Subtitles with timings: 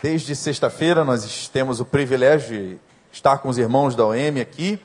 [0.00, 2.78] Desde sexta-feira nós temos o privilégio de
[3.10, 4.78] estar com os irmãos da OM aqui.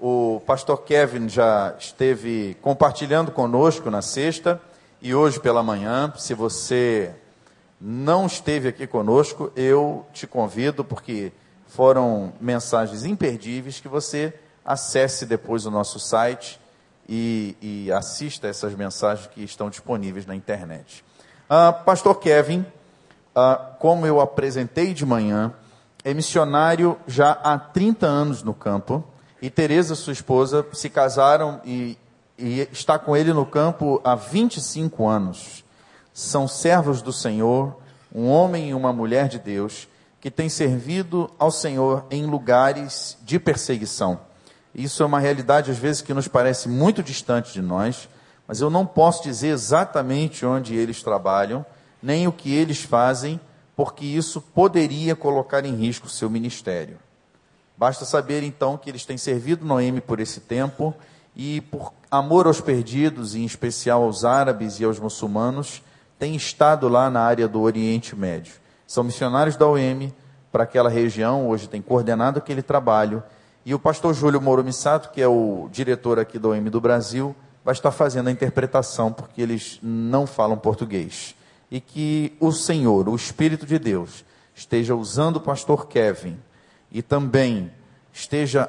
[0.00, 4.60] O pastor Kevin já esteve compartilhando conosco na sexta
[5.00, 6.12] e hoje pela manhã.
[6.16, 7.14] Se você
[7.80, 11.30] não esteve aqui conosco, eu te convido, porque
[11.68, 14.34] foram mensagens imperdíveis, que você
[14.64, 16.58] acesse depois o nosso site
[17.08, 21.04] e, e assista essas mensagens que estão disponíveis na internet.
[21.48, 22.66] Ah, pastor Kevin
[23.38, 25.52] ah, como eu apresentei de manhã,
[26.02, 29.04] é missionário já há 30 anos no campo.
[29.40, 31.96] E Tereza, sua esposa, se casaram e,
[32.36, 35.64] e está com ele no campo há 25 anos.
[36.12, 37.76] São servos do Senhor,
[38.12, 39.86] um homem e uma mulher de Deus,
[40.20, 44.18] que têm servido ao Senhor em lugares de perseguição.
[44.74, 48.08] Isso é uma realidade, às vezes, que nos parece muito distante de nós,
[48.48, 51.64] mas eu não posso dizer exatamente onde eles trabalham,
[52.02, 53.40] nem o que eles fazem,
[53.76, 56.98] porque isso poderia colocar em risco o seu ministério.
[57.76, 60.92] Basta saber então que eles têm servido Noemi por esse tempo
[61.36, 65.80] e por amor aos perdidos, em especial aos árabes e aos muçulmanos,
[66.18, 68.54] têm estado lá na área do Oriente Médio.
[68.84, 70.10] São missionários da OM
[70.50, 73.22] para aquela região, hoje tem coordenado aquele trabalho,
[73.64, 77.36] e o pastor Júlio Moro Missato, que é o diretor aqui da OM do Brasil,
[77.64, 81.36] vai estar fazendo a interpretação, porque eles não falam português
[81.70, 84.24] e que o Senhor, o Espírito de Deus,
[84.54, 86.38] esteja usando o pastor Kevin
[86.90, 87.70] e também
[88.12, 88.68] esteja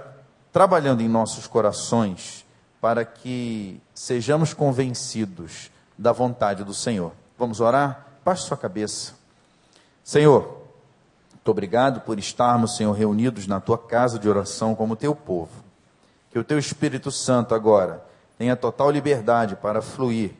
[0.51, 2.45] trabalhando em nossos corações
[2.81, 7.11] para que sejamos convencidos da vontade do Senhor.
[7.37, 8.07] Vamos orar?
[8.23, 9.13] Baixe sua cabeça.
[10.03, 10.59] Senhor,
[11.33, 15.63] muito obrigado por estarmos, Senhor, reunidos na tua casa de oração como teu povo.
[16.29, 18.05] Que o teu Espírito Santo agora
[18.37, 20.31] tenha total liberdade para fluir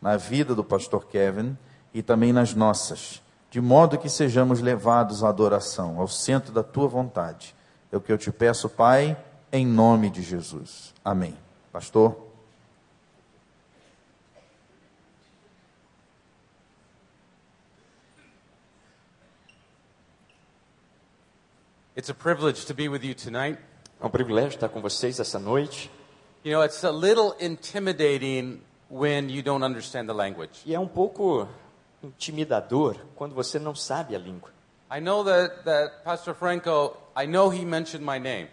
[0.00, 1.56] na vida do pastor Kevin
[1.92, 6.86] e também nas nossas, de modo que sejamos levados à adoração, ao centro da tua
[6.86, 7.54] vontade.
[7.90, 9.16] É o que eu te peço, Pai,
[9.52, 10.94] em nome de Jesus.
[11.04, 11.36] Amém.
[11.72, 12.16] Pastor.
[21.96, 23.58] It's a privilege to be with you tonight.
[24.00, 25.90] É um privilégio estar com vocês essa noite.
[26.42, 30.62] You know, it's a little intimidating when you don't understand the language.
[30.64, 31.46] E é um pouco
[32.02, 34.50] intimidador quando você não sabe a língua.
[34.92, 38.48] I know that, that Pastor Franco, I know he mentioned my name.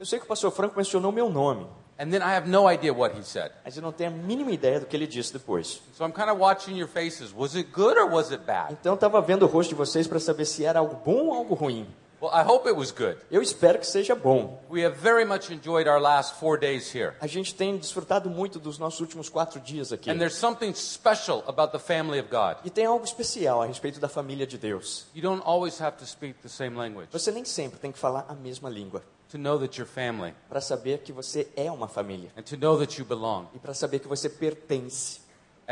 [0.00, 1.66] Eu sei que o pastor Franco mencionou meu nome,
[1.98, 3.52] And then I have no idea what he said.
[3.64, 5.80] mas eu não tenho a mínima ideia do que ele disse depois.
[5.94, 7.32] So I'm kind of watching your faces.
[7.32, 8.72] Was it good or was it bad?
[8.72, 11.34] Então eu estava vendo o rosto de vocês para saber se era algo bom ou
[11.34, 11.86] algo ruim.
[12.22, 13.18] Well, I hope it was good.
[13.32, 14.62] Eu espero que seja bom.
[14.70, 17.14] We have very much enjoyed our last four days here.
[17.20, 20.08] A gente tem desfrutado muito dos nossos últimos quatro dias aqui.
[20.08, 22.58] And there's something special about the family of God.
[22.64, 25.06] E tem algo especial a respeito da família de Deus.
[25.12, 28.24] You don't always have to speak the same language Você nem sempre tem que falar
[28.28, 32.30] a mesma língua to know that you're family para saber que você é uma família
[32.36, 33.46] and to know that you belong.
[33.52, 35.21] e para saber que você pertence.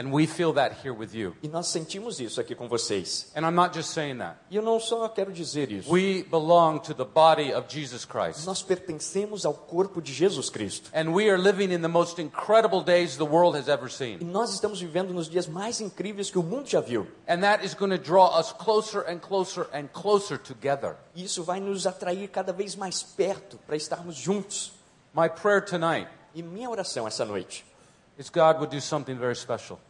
[0.01, 1.37] And we feel that here with you.
[1.43, 3.31] E nós sentimos isso aqui com vocês.
[3.37, 4.39] And I'm not just saying that.
[4.51, 5.93] E eu não só quero dizer isso.
[5.93, 8.47] We belong to the body of Jesus Christ.
[8.47, 10.89] Nós pertencemos ao corpo de Jesus Cristo.
[10.95, 14.19] And we are living in the most incredible days the world has ever E seen.
[14.23, 17.07] nós estamos vivendo nos dias mais incríveis que o mundo já viu.
[17.29, 20.97] And that is going to draw us closer and closer and closer together.
[21.15, 24.73] E isso vai nos atrair cada vez mais perto para estarmos juntos.
[25.15, 27.67] My prayer tonight E minha oração essa noite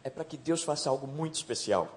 [0.03, 1.87] é para que Deus faça algo muito especial.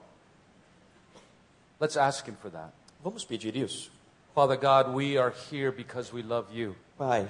[1.81, 2.73] Let's ask Him for that.
[3.03, 3.91] Vamos pedir isso?
[4.35, 6.75] Father God, we are here because we love you.
[6.99, 7.29] Pai,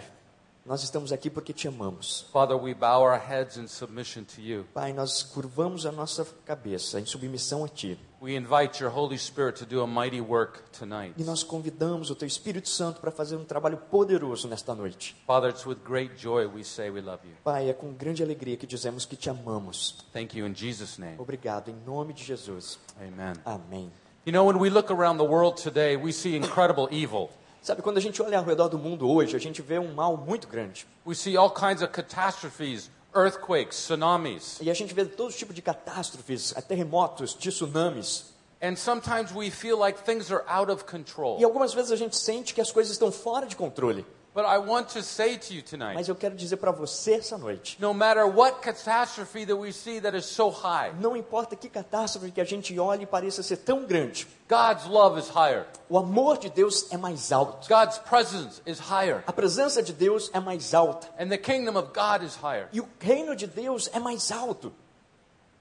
[0.67, 2.27] nós estamos aqui porque te amamos.
[2.33, 4.65] Father, we bow our heads in submission to you.
[4.73, 7.99] Pai, nós curvamos a nossa cabeça em submissão a ti.
[8.23, 11.15] We invite your Holy Spirit to do a mighty work tonight.
[11.19, 15.15] E nós convidamos o teu Espírito Santo para fazer um trabalho poderoso nesta noite.
[15.27, 17.35] Father, it's with great joy we say we love you.
[17.45, 19.99] Pai, é com grande alegria que dizemos que te amamos.
[20.15, 21.17] Thank you in Jesus' name.
[21.19, 22.79] Obrigado em nome de Jesus.
[22.99, 23.35] Amen.
[23.45, 23.93] Amém.
[24.25, 27.29] You know, when we look around the world today, we see incredible evil.
[27.65, 30.19] Sabe, quando a gente olha ao redor do mundo hoje, a gente vê um mal
[30.19, 30.87] muito grande.
[31.07, 34.59] We see all kinds of catastrophes, earthquakes, tsunamis.
[34.61, 38.35] E a gente vê todo tipo de catástrofes, terremotos, tsunamis.
[38.63, 41.39] And sometimes we feel like things are out of control.
[41.41, 44.05] E algumas vezes a gente sente que as coisas estão fora de controle.
[44.35, 47.39] But I want to say to you tonight, Mas eu quero dizer para você essa
[47.39, 51.69] noite, no matter what catastrophe that we see that is so high, não importa que
[51.69, 55.67] catástrofe que a gente olhe e pareça ser tão grande, God's love is higher.
[55.89, 57.69] o amor de Deus é mais alto.
[57.69, 59.23] God's presence is higher.
[59.25, 61.09] A presença de Deus é mais alta.
[61.17, 62.69] And the kingdom of God is higher.
[62.73, 64.71] E o reino de Deus é mais alto.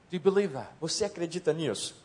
[0.09, 0.69] Do you believe that?
[0.81, 1.95] Você acredita nisso?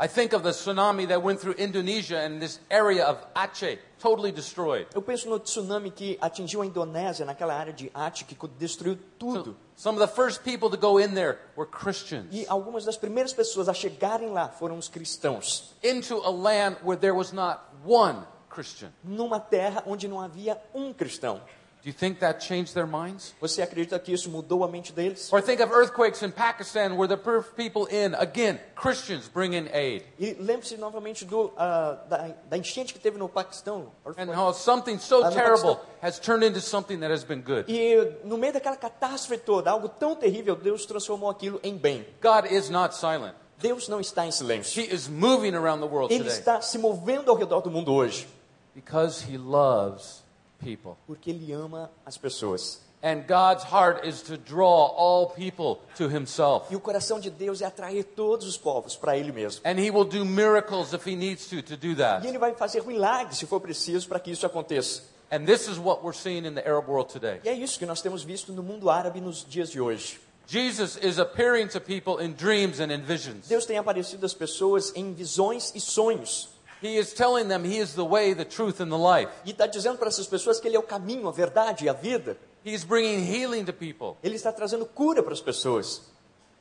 [0.00, 4.30] I think of the tsunami that went through Indonesia and this area of Aceh, totally
[4.30, 4.86] destroyed.
[4.94, 9.56] Eu penso no tsunami que atingiu a Indonésia, naquela área de Aceh, que destruiu tudo.
[9.74, 12.96] So, some of the first people to go in there were Christians E algumas das
[12.96, 15.74] primeiras pessoas a chegarem lá foram os cristãos.
[15.82, 18.92] into a land where there was not one Christian.
[19.02, 21.40] Numa terra onde não havia um cristão.
[21.80, 23.34] Do you think that changed their minds?
[23.40, 25.32] Você acredita que isso mudou a mente deles?
[25.32, 27.16] Or think of earthquakes in Pakistan where the
[27.56, 30.04] people in, again, Christians bring in aid.
[30.18, 33.92] E lembre-se novamente do, ah, da, da enchente que teve no Paquistão.
[34.16, 35.98] And how something so Ah, terrible Pakistan.
[36.02, 37.66] has turned into something that has been good.
[37.68, 42.04] E no meio daquela catástrofe toda, algo tão terrível, Deus transformou aquilo em bem.
[42.20, 43.34] God is not silent.
[43.60, 44.80] Deus não está em silêncio.
[44.82, 47.92] He is moving around the world Ele today está se movendo ao redor do mundo
[47.92, 48.28] hoje,
[48.74, 50.22] because he loves
[50.58, 50.92] people.
[51.06, 52.80] porque Ele ama as pessoas.
[53.00, 56.66] And God's heart is to draw all people to himself.
[56.72, 59.60] E o coração de Deus é atrair todos os povos para Ele mesmo.
[59.64, 62.26] And he will do miracles if he needs to to do E that.
[62.26, 65.04] Ele vai fazer milagres se for preciso para que isso aconteça.
[65.30, 67.40] And this is what we're seeing in the Arab world today.
[67.44, 70.18] E é isso que nós temos visto no mundo árabe nos dias de hoje.
[70.48, 73.46] Jesus is appearing to people in dreams and in visions.
[73.46, 76.48] Deus tem aparecido às pessoas em visões e sonhos.
[76.82, 79.30] He is telling them he is the way, the truth, and the life.
[79.44, 81.92] E está dizendo para essas pessoas que Ele é o caminho, a verdade e a
[81.92, 82.36] vida.
[82.64, 84.16] He's bringing healing to people.
[84.22, 86.02] Ele está trazendo cura para as pessoas.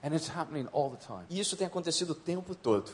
[0.03, 1.25] And it's happening all the time.
[1.29, 2.91] E isso tem acontecido o tempo todo.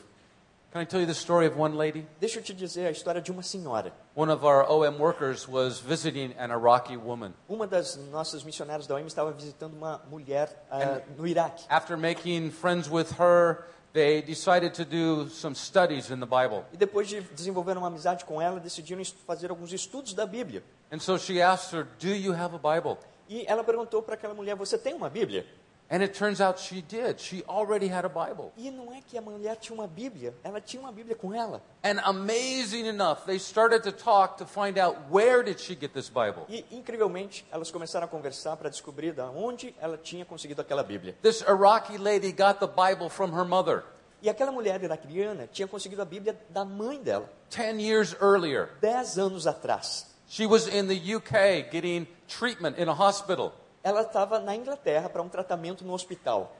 [0.74, 2.04] Can I tell you the story of one lady?
[2.18, 3.92] Deixa eu te dizer a história de uma senhora.
[4.16, 7.32] One of our OM workers was visiting an Iraqi woman.
[7.48, 11.64] Uma das nossas missionárias da OEM estava visitando uma mulher ah, no Iraque.
[11.68, 16.64] After making friends with her, they decided to do some studies in the Bible.
[16.72, 20.62] E depois de desenvolver uma amizade com ela, decidiram fazer alguns estudos da Bíblia.
[20.92, 22.98] And so she asked her, Do you have a Bible?
[23.28, 25.46] E ela perguntou para aquela mulher: Você tem uma Bíblia?
[25.90, 27.20] And it turns out she did.
[27.20, 28.52] She already had a Bible.
[28.56, 31.62] E não é que a mulher tinha uma Bíblia, ela tinha uma Bíblia com ela.
[31.84, 36.08] And amazing enough, they started to talk to find out where did she get this
[36.08, 36.46] Bible.
[36.48, 41.14] E incrivelmente, elas começaram a conversar para descobrir de onde ela tinha conseguido aquela Bíblia.
[41.22, 43.84] This Iraqi lady got the Bible from her mother
[44.22, 48.70] E aquela mulher iraquiana tinha conseguido a Bíblia da mãe dela, 10 years earlier.
[48.80, 50.06] dez anos atrás.
[50.26, 53.52] She was in the UK getting treatment in a hospital.
[53.84, 56.56] Ela estava na Inglaterra para um tratamento no hospital.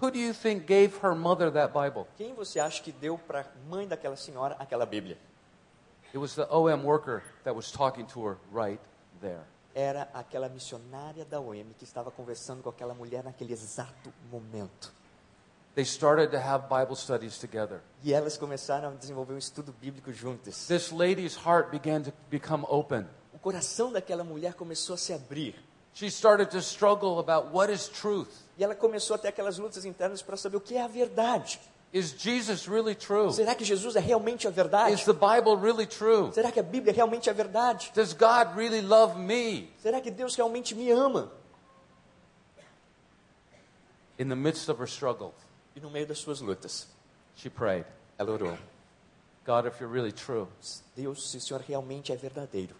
[0.00, 2.06] Who do you think gave her mother that Bible?
[2.16, 5.18] Quem você acha que deu para a mãe daquela senhora aquela Bíblia?
[6.14, 8.80] It was the OM worker that was talking to her right
[9.20, 9.40] there.
[9.74, 14.92] Era aquela missionária da OEM que estava conversando com aquela mulher naquele exato momento.
[15.74, 17.80] They started to have Bible studies together.
[18.04, 20.66] E elas começaram a desenvolver um estudo bíblico juntas.
[20.68, 23.06] This lady's heart began to become open.
[23.32, 25.71] O coração daquela mulher começou a se abrir.
[25.94, 28.28] She started to struggle about what is truth.
[28.58, 31.60] E ela começou a ter aquelas lutas internas para saber o que é a verdade.
[31.92, 33.30] Is Jesus really true?
[33.32, 35.04] Será que Jesus é realmente a Is verdade?
[35.04, 36.32] the Bible really true?
[36.32, 37.92] Será que a Bíblia realmente é a verdade?
[37.94, 39.70] Does God really love me?
[39.82, 41.30] Será que Deus realmente me ama?
[44.18, 45.34] In the midst of her struggle,
[45.76, 46.86] E no meio das suas lutas,
[47.36, 47.84] she prayed,
[48.18, 48.56] ela orou:
[49.44, 50.48] God, if you're really true,
[50.96, 52.74] Deus, se o Senhor realmente é verdadeiro,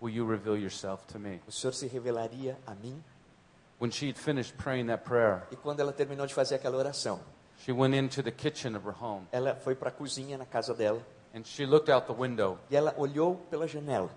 [0.00, 1.40] will you reveal yourself to me?
[1.46, 3.02] o Senhor se revelaria a mim?
[3.78, 7.18] When she'd finished praying that prayer, E quando ela terminou de fazer aquela oração,
[7.64, 10.74] she went into the kitchen of her home ela foi para a cozinha na casa
[10.74, 11.00] dela
[11.34, 14.10] and she looked out the window e ela olhou pela janela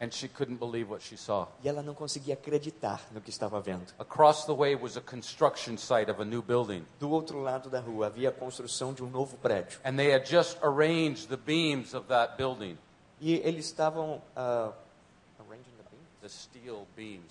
[0.00, 1.48] and she couldn't believe what she saw.
[1.64, 3.92] e ela não conseguia acreditar no que estava vendo.
[3.98, 6.84] Across the way was a construction site of a new building.
[7.00, 10.24] Do outro lado da rua havia a construção de um novo prédio And they had
[10.24, 12.78] just arranged the beams of that building,
[13.20, 14.72] e eles estavam ah,
[15.40, 16.00] arranging the beam?
[16.00, 16.08] the steel beams.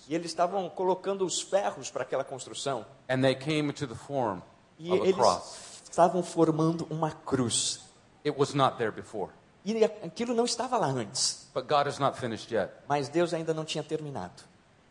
[0.08, 4.40] E eles estavam colocando os ferros para aquela construção And they came into the form
[4.78, 5.80] e of a eles cross.
[5.84, 7.80] estavam formando uma cruz.
[8.26, 9.32] It was not there before.
[9.64, 12.72] E aquilo não estava lá antes, But God is not finished yet.
[12.88, 14.42] mas Deus ainda não tinha terminado.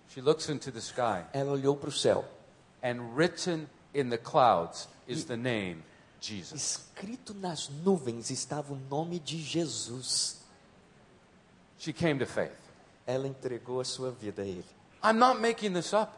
[0.09, 2.25] She looks into the sky, Ela olhou para o céu.
[2.83, 5.83] and written in the clouds is the name
[6.19, 6.53] Jesus.
[6.61, 10.41] Escrito nas nuvens estava o nome de Jesus.
[11.79, 12.51] She came to faith.
[13.07, 14.65] Ela entregou a sua vida a Ele.
[15.03, 16.11] I'm not making this up.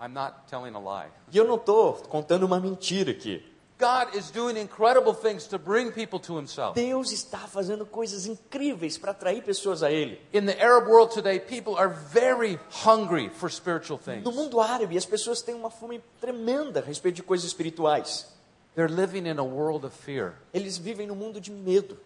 [0.00, 1.10] I'm not telling a lie.
[1.32, 3.44] E eu não estou contando uma mentira aqui.
[3.78, 6.74] God is doing incredible things to bring people to Himself.
[6.74, 10.20] Deus está fazendo coisas incríveis para atrair pessoas a Ele.
[10.32, 14.24] In the Arab world today, people are very hungry for spiritual things.
[14.24, 18.26] No mundo árabe, as pessoas têm uma fome tremenda a respeito de coisas espirituais.
[18.74, 20.34] They're living in a world of fear.
[20.52, 21.98] Eles vivem num mundo de medo.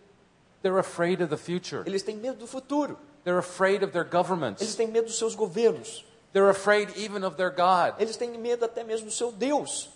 [0.63, 1.83] They're afraid of the future.
[1.87, 2.99] Eles têm medo do futuro.
[3.25, 4.77] They're afraid of their Eles governments.
[4.77, 6.05] têm medo dos seus governos.
[6.33, 7.95] They're afraid even of their God.
[8.01, 9.89] Eles têm medo até mesmo do seu Deus.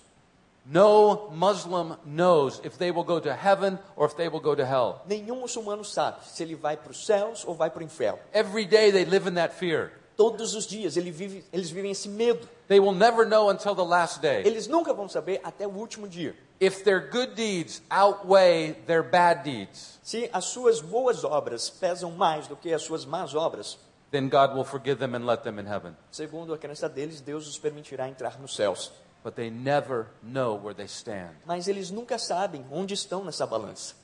[0.68, 4.64] No Muslim knows if they will go to heaven or if they will go to
[4.66, 5.00] hell.
[5.08, 8.18] Nenhum muçulmano sabe se ele vai para os céus ou vai para o inferno.
[8.32, 9.92] Every day they live in that fear.
[10.16, 12.48] Todos os dias ele vive, eles vivem esse medo.
[12.68, 14.42] They will never know until the last day.
[14.46, 16.34] Eles nunca vão saber até o último dia.
[16.58, 22.48] If their good deeds outweigh their bad deeds, Se as suas boas obras pesam mais
[22.48, 23.78] do que as suas más obras,
[24.10, 25.94] then God will forgive them and let them in heaven.
[26.10, 28.90] segundo a crença deles, Deus os permitirá entrar nos céus.
[29.22, 31.32] But they never know where they stand.
[31.44, 33.94] Mas eles nunca sabem onde estão nessa balança.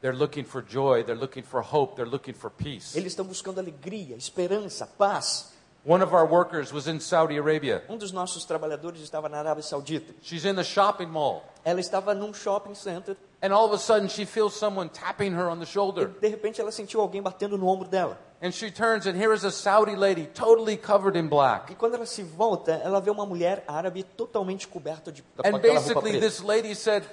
[0.00, 2.96] They're looking for joy, they're looking for hope, they're looking for peace.
[2.96, 5.52] Eles estão buscando alegria, esperança, paz.
[5.84, 7.82] One of our workers was in Saudi Arabia.
[7.88, 10.12] Um dos nossos trabalhadores estava na Arábia Saudita.
[10.22, 11.44] She's in the shopping mall.
[11.64, 15.48] Ela estava num shopping center And all of a sudden, she feels someone tapping her
[15.48, 16.08] on the e shoulder.
[16.20, 18.18] de repente ela sentiu alguém batendo no ombro dela.
[18.42, 21.72] And she turns, and here is a Saudi lady, totally covered in black.
[21.72, 25.56] E quando ela se volta, ela vê uma mulher árabe totalmente coberta de com And
[25.56, 26.26] aquela roupa basically, preta.
[26.26, 27.04] this lady said,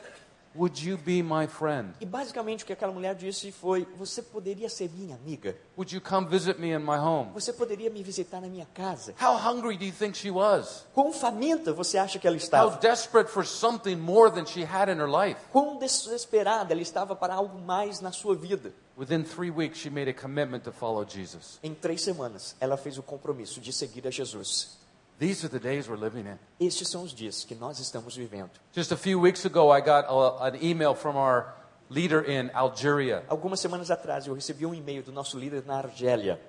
[0.56, 1.94] Would you be my friend?
[2.00, 5.56] E basicamente o que aquela mulher disse foi: Você poderia ser minha amiga?
[5.78, 7.30] Would you come visit me in my home?
[7.34, 9.14] Você poderia me visitar na minha casa?
[9.22, 10.86] How hungry do you think she was?
[10.94, 12.78] Quão faminta você acha que ela How estava?
[12.80, 15.40] desperate for something more than she had in her life?
[15.52, 18.72] Quão desesperada ela estava para algo mais na sua vida?
[18.98, 21.60] Within three weeks, she made a commitment to follow Jesus.
[21.62, 24.78] Em três semanas, ela fez o compromisso de seguir a Jesus.
[25.18, 26.38] These are the days we're living in.
[26.60, 28.52] Estes são os dias que nós estamos vivendo.
[28.74, 31.54] Just a few weeks ago, I got a, an email from our
[31.90, 36.40] leader in Algeria, Algumas semanas atrás, eu recebi um e-mail do nosso líder na Argélia,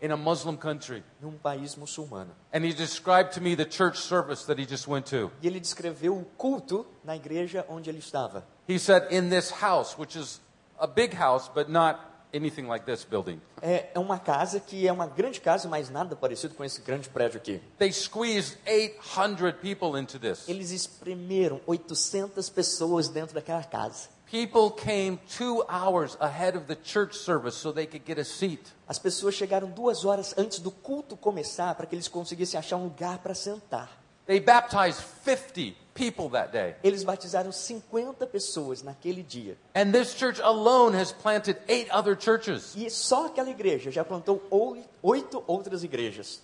[0.00, 1.02] in a Muslim country.
[1.20, 2.30] num país muçulmano.
[2.54, 5.30] And he described to me the church service that he just went to.
[5.42, 8.46] E ele descreveu o culto na igreja onde ele estava.
[8.68, 10.40] He said, In this house, which is
[10.78, 11.98] a big house, but not
[12.34, 16.14] anything like this building, É, é uma casa que é uma grande casa, mas nada
[16.16, 17.60] parecido com esse grande prédio aqui.
[17.78, 20.48] they squeezed 800 people into this.
[20.48, 24.08] Eles espremeram 800 pessoas dentro daquela casa.
[24.30, 28.60] People came two hours ahead of the church service so they could get a seat.
[28.86, 32.84] As pessoas chegaram duas horas antes do culto começar para que eles conseguissem achar um
[32.84, 33.90] lugar para sentar.
[34.28, 36.76] They baptized 50 people that day.
[36.84, 39.56] Eles batizaram 50 pessoas naquele dia.
[39.74, 42.74] And this church alone has planted eight other churches.
[42.76, 46.40] E só aquela igreja já plantou oi- oito outras igrejas.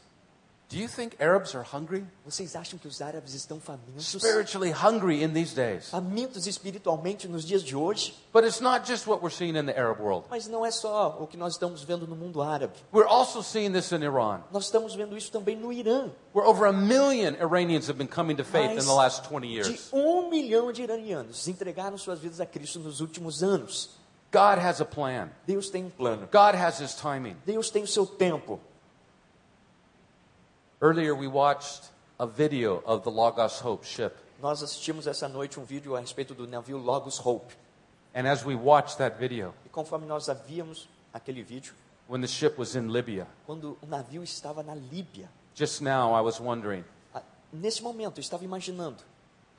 [0.75, 2.04] Do you think Arabs are hungry?
[2.26, 4.07] Vocês acham que os árabes estão famintos?
[4.07, 5.88] Spiritually hungry in these days.
[5.88, 8.12] Famintos espiritualmente nos dias de hoje?
[8.33, 10.26] But it's not just what we're seeing in the Arab world.
[10.28, 12.75] Mas não é só o que nós estamos vendo no mundo árabe.
[12.93, 16.11] We're also seeing this in Iran, Nós estamos vendo isso também no Irã.
[16.35, 19.47] where over a million Iranians have been coming to faith in Mais the last 20
[19.47, 19.90] de years.
[19.93, 23.90] um milhão de iranianos entregaram suas vidas a Cristo nos últimos anos.
[24.33, 25.31] God has a plan.
[25.47, 26.28] Deus tem um plano.
[26.33, 27.37] God has his timing.
[27.47, 28.59] Deus tem o seu tempo.
[30.85, 31.88] Earlier, we watched
[32.21, 34.19] a video of the Logos Hope ship.
[34.38, 37.55] Nós assistimos essa noite um vídeo a respeito do navio Logos Hope.
[38.14, 41.73] And as we watched that video, E conforme nós havíamos aquele vídeo,
[42.07, 46.21] when the ship was in Libya, quando o navio estava na Líbia, just now I
[46.21, 46.85] was wondering
[47.50, 49.03] nesse momento eu estava imaginando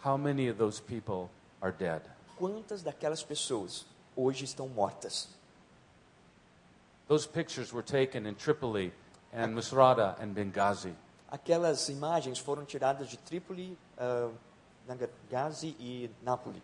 [0.05, 2.03] how many of those people are dead.
[2.37, 3.83] quantas daquelas pessoas
[4.15, 5.27] hoje estão mortas.
[7.07, 8.93] Those pictures were taken in Tripoli
[9.33, 10.93] and Misrata and Benghazi.
[11.29, 13.77] Aquelas imagens foram tiradas de Trípoli,
[14.87, 16.61] Benghazi e Nápoles.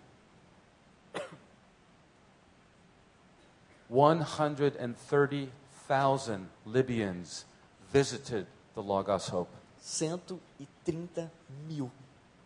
[5.18, 7.46] 130,000 Libyans
[7.92, 9.50] visited the Logos Hope.
[9.82, 11.30] 130
[11.68, 11.92] mil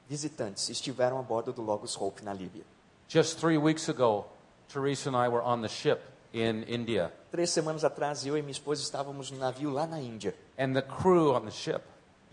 [0.10, 2.64] visitantes estiveram a bordo do Logos Hope na Líbia.
[3.08, 4.26] Just three weeks ago,
[4.70, 6.02] Teresa and I were on the ship
[6.34, 10.34] in India, Três semanas atrás, eu e minha esposa estávamos no navio lá na Índia.
[10.58, 11.82] and the crew on the ship,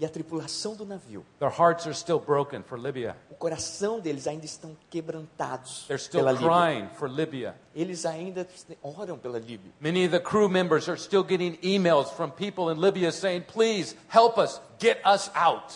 [0.02, 3.16] E a tripulação do navio, their hearts are still broken for Libya.
[3.30, 6.90] o coração deles ainda estão quebrantados They're still pela Líbia.
[6.94, 7.54] for Libya.
[7.72, 8.44] Eles ainda
[8.82, 9.70] oram pela Líbia.
[9.80, 13.94] Many of the crew members are still getting emails from people in Libya saying, Please
[14.08, 15.72] help us, get us out.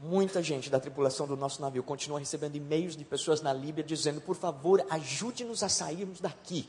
[0.00, 4.20] Muita gente da tripulação do nosso navio continua recebendo e-mails de pessoas na Líbia dizendo:
[4.20, 6.68] por favor, ajude-nos a sairmos daqui.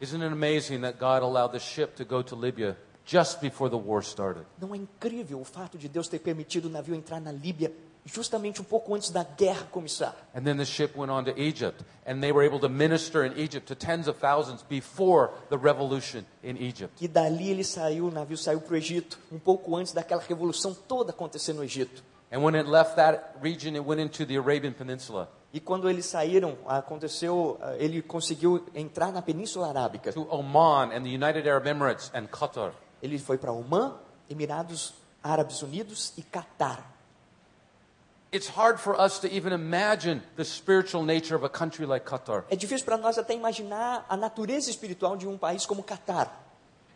[0.00, 3.76] Isn't it amazing that God allowed the ship to go to Libya just before the
[3.76, 4.44] war started?
[4.60, 7.72] Não é incrível o fato de Deus ter permitido o navio entrar na Líbia
[8.04, 10.14] justamente um pouco antes da guerra começar?
[10.34, 13.36] And then the ship went on to Egypt, and they were able to minister in
[13.38, 16.94] Egypt to tens of thousands before the revolution in Egypt.
[16.96, 20.72] Que dali ele saiu, o navio saiu para o Egito, um pouco antes daquela revolução
[20.74, 22.04] toda acontecer no Egito.
[22.30, 26.04] And when it left that region, it went into the Arabian Peninsula, E quando eles
[26.06, 30.12] saíram, aconteceu, ah, ele conseguiu entrar na Península Arábica.
[30.12, 32.72] to Oman and the United Arab Emirates and Qatar.
[33.06, 33.94] Ele foi para Omã,
[34.28, 36.84] Emirados Árabes Unidos e Catar.
[38.32, 42.44] It's hard for us to even imagine the spiritual nature of a country like Qatar.
[42.50, 46.30] É difícil para nós até imaginar a natureza espiritual de um país como Catar.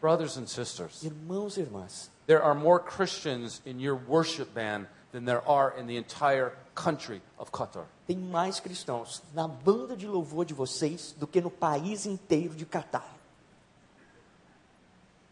[0.01, 5.25] Brothers and sisters, Irmãos e irmãs, there are more Christians in your worship band than
[5.25, 7.85] there are in the entire country of Qatar.
[8.07, 12.67] tem mais cristãos na banda de louvor de vocês do que no país inteiro de
[12.67, 13.20] Catar.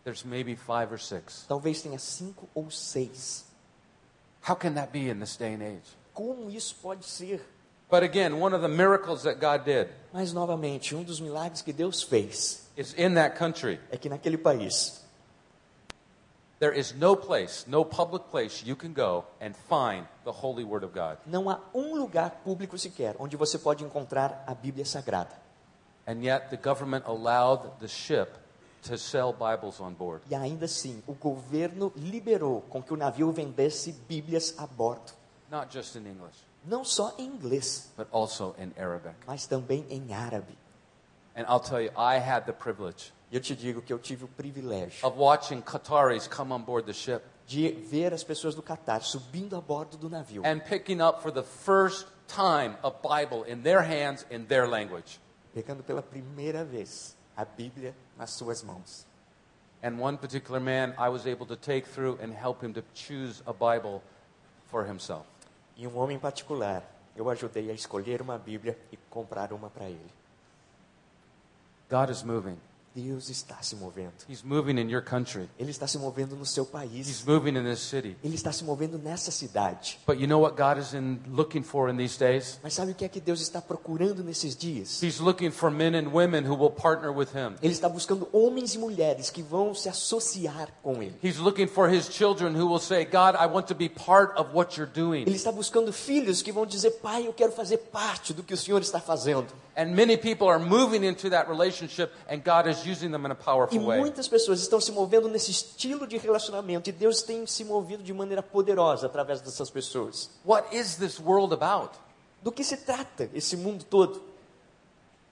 [0.08, 1.44] There's maybe five or six.
[1.46, 3.44] Talvez tenha cinco ou seis.
[4.40, 5.84] How can that be in this day and age?
[6.14, 7.42] Como isso pode ser?
[7.90, 11.74] But again, one of the miracles that God did Mas, novamente, um dos milagres que
[11.74, 13.78] Deus fez is in that country.
[13.90, 15.04] é que naquele país
[16.58, 20.84] There is no place, no public place you can go and find the holy word
[20.86, 21.18] of God.
[21.26, 25.38] não há um lugar público sequer onde você pode encontrar a Bíblia Sagrada.
[26.06, 28.37] And yet the government allowed the ship
[28.82, 30.22] to sell Bibles on board.
[30.30, 35.12] E ainda assim, o governo liberou com que o navio vendesse Bíblias a bordo.
[35.50, 39.14] Not just in English, Não só em inglês, but also in Arabic.
[39.26, 40.56] mas também em árabe.
[41.36, 44.24] And I'll tell you, I had the privilege E eu te digo que eu tive
[44.24, 48.62] o privilégio of watching Qataris come on board the ship de ver as pessoas do
[48.62, 53.44] Catar subindo a bordo do navio and picking up for the first time a Bible
[53.50, 55.20] in their hands in their language.
[55.54, 59.06] pegando pela primeira vez a Bíblia nas suas mãos.
[59.80, 63.42] And one particular man I was able to take through and help him to choose
[63.46, 64.02] a Bible
[64.68, 65.24] for himself.
[65.76, 66.82] E um homem em particular,
[67.14, 70.12] eu ajudei a escolher uma Bíblia e comprar uma para ele.
[71.88, 72.58] God is moving.
[73.00, 74.12] Deus está se movendo.
[74.28, 75.48] He's moving in your country.
[75.56, 77.24] Ele está se movendo no seu He's país.
[77.24, 78.16] moving in this city.
[78.24, 80.00] Ele está se movendo nessa cidade.
[80.04, 82.58] But you know what God is in looking for in these days?
[82.60, 85.00] Mas sabe o que é que Deus está procurando nesses dias?
[85.00, 87.54] He's looking for men and women who will partner with him.
[87.62, 91.14] Ele está buscando homens e mulheres que vão se associar com ele.
[91.22, 94.50] He's looking for his children who will say, God, I want to be part of
[94.52, 95.22] what you're doing.
[95.22, 98.56] Ele está buscando filhos que vão dizer: Pai, eu quero fazer parte do que o
[98.56, 99.46] Senhor está fazendo.
[99.80, 103.34] And many people are moving into that relationship, and God is using them in a
[103.34, 104.00] E powerful way.
[104.00, 108.12] muitas pessoas estão se movendo nesse estilo de relacionamento e Deus tem se movido de
[108.12, 110.30] maneira poderosa através dessas pessoas.
[110.44, 111.92] What is this world about?
[112.42, 114.20] Do que se trata esse mundo todo?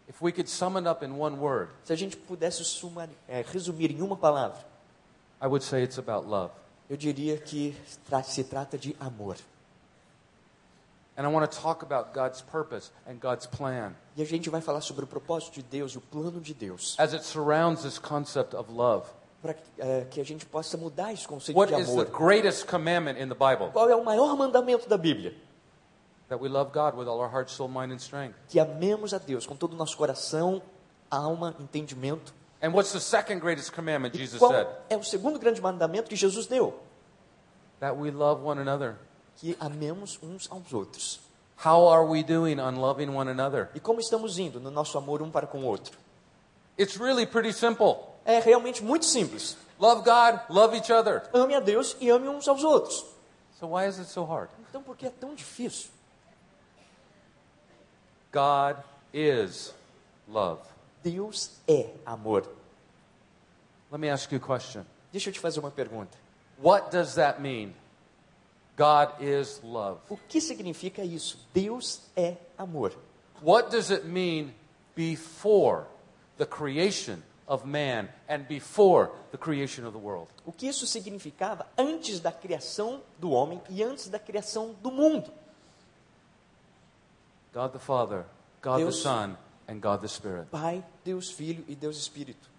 [0.08, 3.42] If we could sum it up in one word, Se a gente pudesse sumar, é,
[3.42, 4.64] resumir em uma palavra,
[5.42, 6.52] I would say it's about love.
[6.88, 7.76] eu diria que
[8.24, 9.34] se trata de amor.
[9.34, 9.44] And I want to talk about God's purpose and God's
[10.28, 11.05] plan
[14.16, 16.94] E a gente vai falar sobre o propósito de Deus e o plano de Deus,
[16.98, 19.06] as it surrounds this concept of love.
[19.40, 22.06] para que, é, que a gente possa mudar esse conceito What de is the amor.
[22.06, 23.70] greatest commandment in the Bible?
[23.72, 25.34] Qual é o maior mandamento da Bíblia?
[26.28, 28.34] That we love God with all our heart, soul, mind, and strength.
[28.48, 30.60] Que amemos a Deus com todo o nosso coração,
[31.10, 32.34] alma, entendimento.
[32.60, 34.66] And what's the second greatest commandment Jesus qual said?
[34.90, 36.74] é o segundo grande mandamento que Jesus deu?
[37.78, 38.96] That we love one another.
[39.36, 41.20] Que amemos uns aos outros.
[41.64, 43.70] How are we doing on loving one another?
[43.74, 45.98] E como estamos indo no nosso amor um para com o outro?
[46.78, 47.96] It's really pretty simple.
[48.24, 49.56] É realmente muito simples.
[49.78, 51.22] Love God, love each other.
[51.32, 53.04] Ame a Deus e ame uns aos outros.
[53.58, 54.50] So why is it so hard?
[54.68, 55.90] Então por que é tão difícil?
[58.32, 58.76] God
[59.14, 59.74] is
[60.28, 60.60] love.
[61.02, 62.46] Deus é amor.
[63.90, 64.84] Let me ask you a question.
[65.12, 66.18] Deixa eu te fazer uma pergunta.
[66.62, 67.74] What does that mean?
[68.76, 70.00] God is love.
[70.10, 71.38] O que significa isso?
[71.54, 72.92] Deus é amor.
[73.42, 74.52] What does it mean
[74.94, 75.86] before
[76.36, 80.28] the creation of man and before the creation of the world?
[80.44, 85.32] O que isso significava antes da criação do homem e antes da criação do mundo?
[87.54, 88.24] God the Father,
[88.62, 89.36] God the Deus- Son,
[89.68, 90.48] and God the Spirit.
[90.50, 92.50] Pai, Deus Filho e Deus Espírito.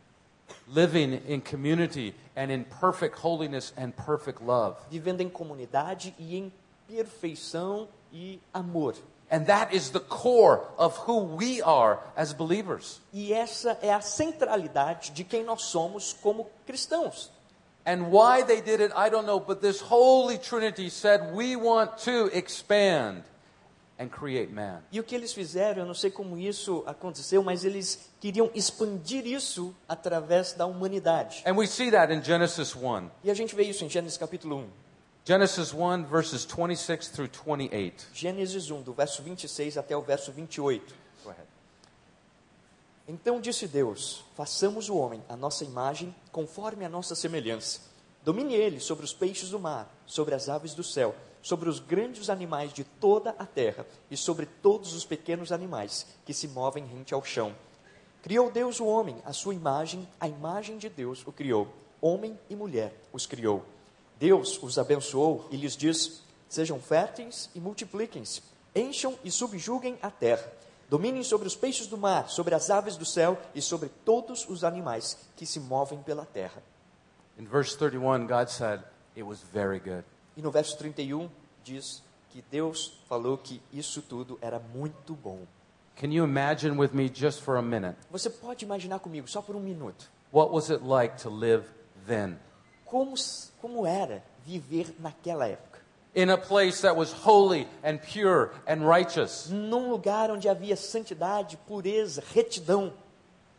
[0.67, 4.75] Living in community and in perfect holiness and perfect love.
[4.89, 6.51] Vivendo em comunidade e em
[6.87, 8.95] perfeição e amor.
[9.29, 13.01] And that is the core of who we are as believers.
[13.11, 17.29] E essa é a centralidade de quem nós somos como cristãos.
[17.85, 21.97] And why they did it, I don't know, but this Holy Trinity said, we want
[22.03, 23.23] to expand.
[24.91, 29.25] E o que eles fizeram, eu não sei como isso aconteceu, mas eles queriam expandir
[29.25, 31.43] isso através da humanidade.
[31.47, 33.09] And we see that in Genesis 1.
[33.23, 34.69] E a gente vê isso em Gênesis capítulo 1.
[35.25, 38.07] Genesis 1, verses 26 through 28.
[38.13, 40.95] Gênesis 1, do verso 26 até o verso 28.
[41.23, 41.47] Go ahead.
[43.07, 47.81] Então disse Deus: Façamos o homem à nossa imagem, conforme a nossa semelhança.
[48.23, 51.15] Domine ele sobre os peixes do mar, sobre as aves do céu,
[51.47, 56.33] sobre os grandes animais de toda a terra e sobre todos os pequenos animais que
[56.33, 57.55] se movem rente ao chão.
[58.21, 61.69] Criou Deus o homem, à sua imagem, a imagem de Deus o criou.
[62.01, 63.63] Homem e mulher os criou.
[64.19, 68.41] Deus os abençoou e lhes diz: Sejam férteis e multipliquem-se.
[68.75, 70.51] Encham e subjuguem a terra.
[70.89, 74.65] Dominem sobre os peixes do mar, sobre as aves do céu e sobre todos os
[74.65, 76.61] animais que se movem pela terra.
[77.39, 78.81] In verse 31, God said,
[79.15, 80.03] It was very good.
[80.37, 81.29] E no verso 31
[81.63, 85.39] diz que Deus falou que isso tudo era muito bom.
[85.95, 87.97] Can you imagine with me just for a minute?
[88.11, 91.65] Você pode imaginar comigo, só por um minuto, What was it like to live
[92.05, 92.37] then?
[92.85, 93.15] como,
[93.59, 95.81] como era viver naquela época?
[96.15, 99.49] In a place that was holy and pure and righteous.
[99.49, 102.93] Num lugar onde havia santidade, pureza, retidão.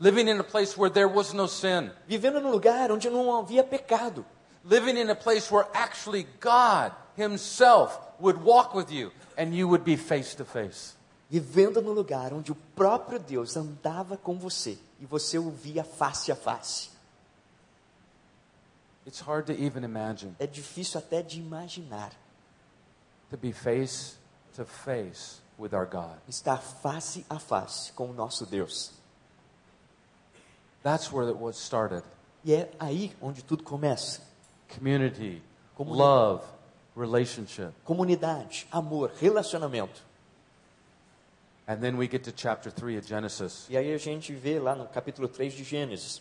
[0.00, 1.90] Living in a place where there was no sin.
[2.06, 4.24] Vivendo num lugar onde não havia pecado.
[4.68, 9.85] Living in a place where actually God Himself would walk with you and you would
[9.85, 10.94] be face to face.
[11.31, 16.31] Vivendo num lugar onde o próprio Deus andava com você e você o via face
[16.31, 16.90] a face.
[19.07, 22.12] It's hard to even imagine É difícil até de imaginar
[23.31, 24.16] to be face
[24.54, 26.18] to face with our God.
[26.28, 28.92] estar face a face com o nosso Deus.
[30.83, 32.02] That's where it was started.
[32.44, 34.20] E é aí onde tudo começa.
[34.68, 35.42] Community,
[35.76, 35.96] Comunidade.
[35.98, 36.44] love,
[36.94, 37.72] relationship.
[37.85, 40.00] Comunidade, amor, relacionamento.
[41.66, 44.74] And then we get to chapter 3 of Genesis, E aí a gente vê lá
[44.74, 46.20] no capítulo 3 de Gênesis,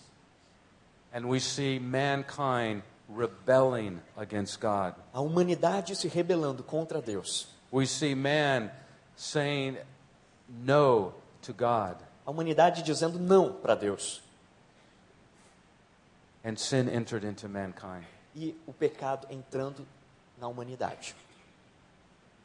[1.14, 4.94] and we see mankind rebelling against God.
[5.14, 7.48] a humanidade se rebelando contra Deus.
[7.72, 8.70] We see man
[9.16, 9.78] saying
[10.50, 14.22] no to God, A humanidade dizendo não para Deus.
[16.44, 18.06] and sin entered into mankind.
[18.40, 19.84] E o pecado entrando
[20.40, 21.16] na humanidade.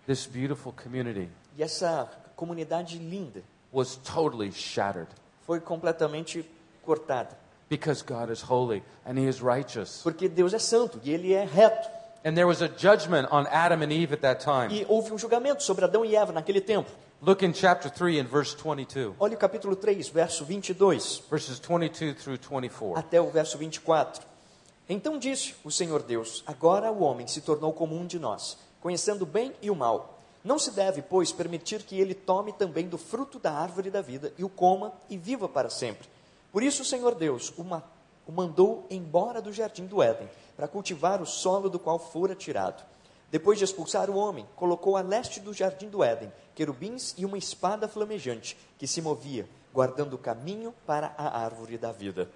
[0.06, 1.28] This beautiful community
[1.58, 5.08] E essa comunidade linda was totally shattered
[5.46, 6.48] foi completamente
[6.82, 7.36] cortada.
[7.68, 10.00] because God is holy and He is righteous.
[10.02, 11.88] Porque Deus é santo e ele é reto.
[12.24, 14.72] And there was a judgment on Adam and Eve at that time.
[14.72, 16.90] E houve um julgamento sobre Adão e Eva naquele tempo.
[17.20, 22.14] Look in chapter 3 and verse 22, Olha o capítulo 3, verso 22 verses 22
[22.14, 22.98] through 24.
[22.98, 24.31] até o verso 24.
[24.92, 29.22] Então disse o Senhor Deus: Agora o homem se tornou como um de nós, conhecendo
[29.22, 30.18] o bem e o mal.
[30.44, 34.34] Não se deve, pois, permitir que ele tome também do fruto da árvore da vida
[34.36, 36.06] e o coma e viva para sempre.
[36.52, 37.82] Por isso o Senhor Deus o, ma-
[38.26, 42.84] o mandou embora do jardim do Éden, para cultivar o solo do qual fora tirado.
[43.30, 47.38] Depois de expulsar o homem, colocou a leste do jardim do Éden querubins e uma
[47.38, 52.28] espada flamejante que se movia, guardando o caminho para a árvore da vida.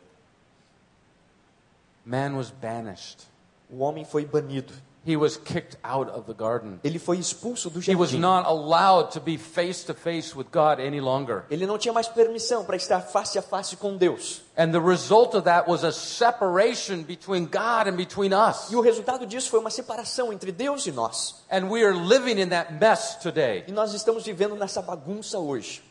[2.06, 3.24] Man was banished.
[3.68, 4.72] O homem foi banido.
[5.04, 6.80] He was kicked out of the garden.
[6.82, 8.20] Ele foi expulso do He was jardim.
[8.20, 11.44] not allowed to be face to face with God any longer.
[11.48, 14.42] Ele não tinha mais permissão para estar face a face com Deus.
[14.56, 18.68] And the result of that was a separation between God and between us.
[18.70, 21.44] E o resultado disso foi uma separação entre Deus e nós.
[21.50, 23.64] And we are living in that mess today.
[23.68, 25.82] E nós estamos vivendo nessa bagunça hoje.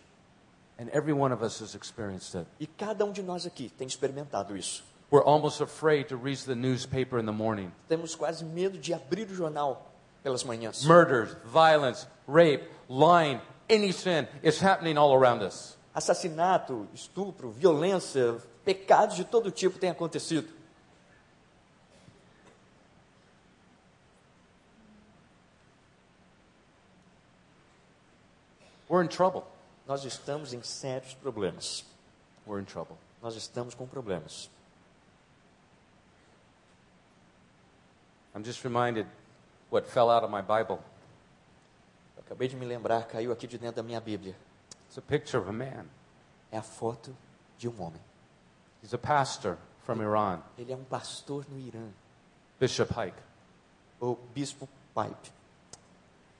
[0.77, 2.47] And every one of us has experienced it.
[2.59, 4.83] E cada um de nós aqui tem experimentado isso.
[5.15, 7.71] We're almost afraid to read the newspaper in the morning.
[7.87, 9.89] Temos quase medo de abrir o jornal
[10.21, 10.85] pelas manhãs.
[10.85, 15.77] Murders, violence, rape, lying, any sin is happening all around us.
[15.95, 20.49] Assassinato, estupro, violência, pecados de todo tipo têm acontecido.
[28.89, 29.45] We're in trouble.
[29.87, 31.85] Nós estamos em sérios problemas.
[32.45, 32.97] We're in trouble.
[33.21, 34.49] Nós estamos com problemas.
[38.35, 39.07] I'm just reminded
[39.69, 40.83] what fell out of my Bible.
[42.17, 44.35] Eu acabei de me lembrar, caiu aqui de dentro da minha Bíblia.
[44.87, 45.85] It's a picture of a man.
[46.51, 47.15] É a foto
[47.57, 48.01] de um homem.
[48.83, 51.87] He's a pastor from Iran, Ele é um pastor no Irã,
[52.59, 53.17] Bishop Hike.
[54.01, 55.31] o Bispo Pipe.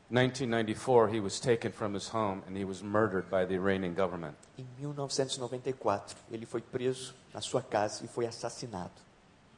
[0.10, 4.36] 1994, he was taken from his home and he was murdered by the Iranian government.
[4.58, 8.93] Em 1994, ele foi preso na sua casa e foi assassinado.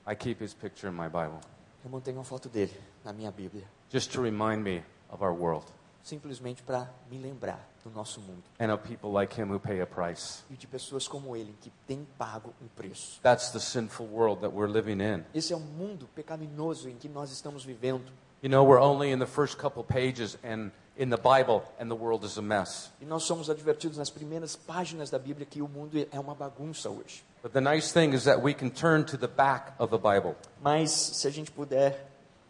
[0.06, 1.41] I keep his picture in my Bible
[1.84, 5.66] Eu mantenho uma foto dele na minha Bíblia, just to remind me of our world
[6.08, 9.86] simplesmente para me lembrar do nosso mundo and of people like him who pay a
[9.86, 10.44] price.
[10.50, 13.20] e de pessoas como ele que têm pago um preço.
[13.22, 15.24] That's the sinful world that we're living in.
[15.34, 18.12] Esse é o mundo pecaminoso em que nós estamos vivendo.
[18.42, 21.96] You know, we're only in the first couple pages and in the Bible, and the
[21.96, 22.92] world is a mess.
[23.02, 26.90] E nós somos advertidos nas primeiras páginas da Bíblia que o mundo é uma bagunça
[26.90, 27.24] hoje.
[27.44, 30.36] But the nice thing is that we can turn to the back of the Bible
[30.62, 32.08] Mas se a gente puder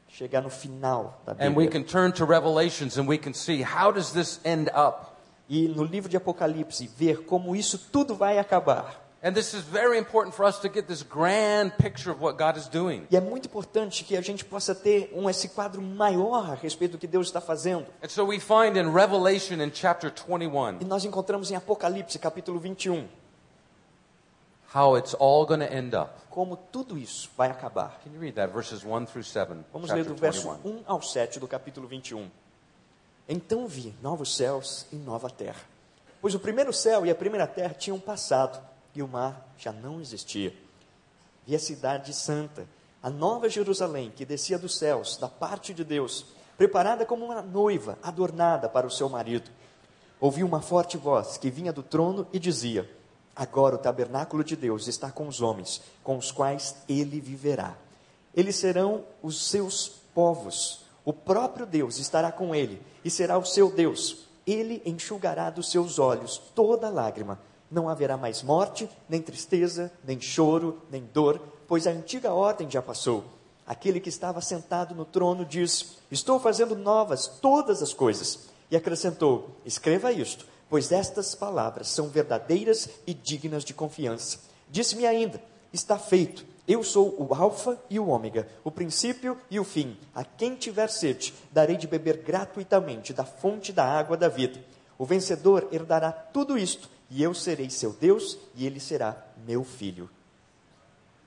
[0.08, 3.62] chegar no final da and we Bíblia can turn to Revelations and we can see
[3.62, 5.18] how does this end up?
[5.50, 9.07] e no livro de Apocalipse ver como isso tudo vai acabar.
[9.24, 12.56] And this is very important for us to get this grand picture of what God
[12.56, 13.08] is doing.
[13.10, 16.92] E é muito importante que a gente possa ter um, esse quadro maior a respeito
[16.92, 17.88] do que Deus está fazendo.
[18.04, 22.60] And so we find in Revelation in chapter 21 E nós encontramos em Apocalipse, capítulo
[22.60, 23.08] 21,
[24.76, 26.12] how it's all going to end up.
[26.30, 28.00] como tudo isso vai acabar.
[28.04, 29.66] Can you read that verses 1 through 7?
[29.74, 30.82] Vamos ler do verso 21.
[30.82, 32.30] 1 ao 7 do capítulo 21.
[33.28, 35.62] Então vi novos céus e nova terra.
[36.22, 38.62] Pois o primeiro céu e a primeira terra tinham passado
[39.00, 40.54] e o mar já não existia.
[41.46, 42.68] Vi a cidade santa,
[43.02, 46.26] a nova Jerusalém, que descia dos céus, da parte de Deus,
[46.58, 49.50] preparada como uma noiva adornada para o seu marido.
[50.20, 52.90] Ouvi uma forte voz que vinha do trono e dizia:
[53.36, 57.78] Agora o tabernáculo de Deus está com os homens, com os quais ele viverá.
[58.34, 60.82] Eles serão os seus povos.
[61.06, 64.26] O próprio Deus estará com ele e será o seu Deus.
[64.46, 67.40] Ele enxugará dos seus olhos toda lágrima.
[67.70, 72.82] Não haverá mais morte, nem tristeza, nem choro, nem dor, pois a antiga ordem já
[72.82, 73.24] passou.
[73.66, 78.48] Aquele que estava sentado no trono diz: Estou fazendo novas todas as coisas.
[78.72, 84.40] E acrescentou: Escreva isto, pois estas palavras são verdadeiras e dignas de confiança.
[84.70, 85.42] Disse-me ainda:
[85.74, 86.46] Está feito.
[86.66, 89.96] Eu sou o Alfa e o Ômega, o princípio e o fim.
[90.14, 94.60] A quem tiver sede, darei de beber gratuitamente da fonte da água da vida.
[94.98, 100.10] O vencedor herdará tudo isto, e eu serei seu Deus, e ele será meu filho.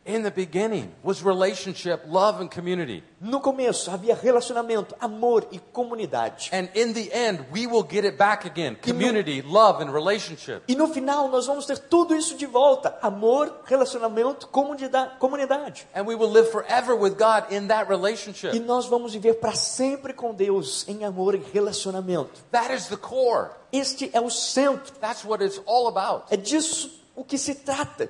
[0.07, 3.05] In the beginning was relationship, love, and community.
[3.21, 6.51] No começo havia relacionamento, amor e comunidade.
[6.55, 10.63] And in the end, we will get it back again community, love, and relationship.
[10.67, 15.87] E no final nós vamos ter tudo isso de volta: amor, relacionamento, comunidade.
[15.95, 18.59] And we will live forever with God in that E relationship.
[18.61, 22.43] nós vamos viver para sempre com Deus em amor e relacionamento.
[22.51, 23.51] That is the core.
[23.71, 24.93] Este é o centro.
[24.99, 26.25] That's what it's all about.
[26.31, 28.09] É disso o que se trata.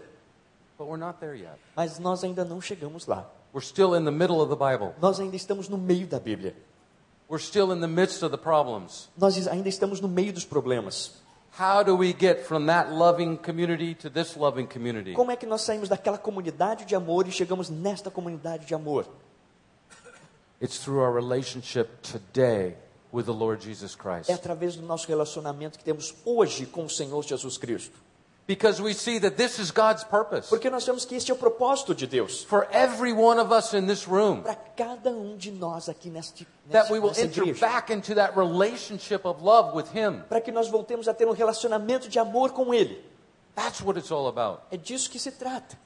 [1.77, 3.31] Mas nós ainda não chegamos lá.
[3.53, 4.95] We're still in the middle of the Bible.
[5.01, 6.55] Nós ainda estamos no meio da Bíblia.
[7.29, 9.09] We're still in the midst of the problems.
[9.17, 11.13] Nós ainda estamos no meio dos problemas.
[11.59, 15.15] How do we get from that loving community to this loving community?
[15.15, 19.07] Como é que nós saímos daquela comunidade de amor e chegamos nesta comunidade de amor?
[20.61, 22.77] It's through our relationship today
[23.13, 24.31] with the Lord Jesus Christ.
[24.31, 27.99] É através do nosso relacionamento que temos hoje com o Senhor Jesus Cristo.
[28.51, 30.49] Because we see that this is God's purpose.
[30.49, 32.43] Porque nós vemos que este é o propósito de Deus.
[32.43, 36.45] For every one of us in this room, Para cada um de nós aqui neste,
[36.73, 37.61] that we will enter igreja.
[37.61, 40.25] back into that relationship of love with Him.
[40.29, 43.01] Para que nós voltemos a ter um relacionamento de amor com Ele.
[43.55, 44.63] That's what it's all about.
[44.73, 45.79] É disso que se trata.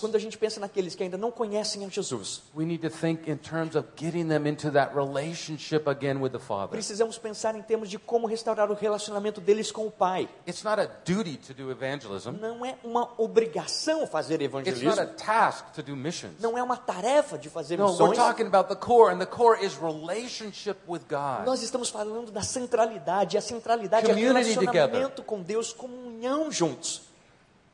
[0.00, 3.28] Quando a gente pensa naqueles que ainda não conhecem a Jesus, we need to think
[3.28, 6.70] in terms of getting them into that relationship again with the Father.
[6.70, 10.28] precisamos pensar em termos de como restaurar o relacionamento deles com o Pai.
[10.46, 12.32] It's not a duty to do evangelism.
[12.40, 15.06] Não é uma obrigação fazer It's not a evangelismo.
[15.16, 16.34] task to do missions.
[16.40, 18.16] Não é uma tarefa de fazer No, we're missões.
[18.16, 21.44] talking about the core, and the core is relationship with God.
[21.44, 23.36] Nós estamos falando da centralidade.
[23.36, 27.09] A centralidade é Community relacionamento com Deus, comunhão juntos.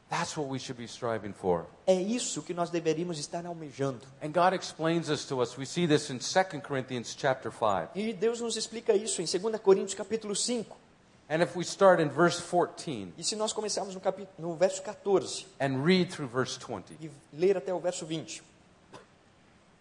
[0.09, 1.67] That's what we should be striving for.
[1.87, 4.07] É isso que nós deveríamos estar almejando.
[4.23, 5.57] And God explains this to us.
[5.59, 7.91] We see this in 2 Corinthians chapter 5.
[7.97, 10.77] E Deus nos explica isso em 2 Coríntios capítulo 5.
[11.29, 14.81] And if we start in verse 14 E se nós começarmos no, capi- no verso
[14.83, 18.45] 14 and read through verse 20, e ler até o verso 20.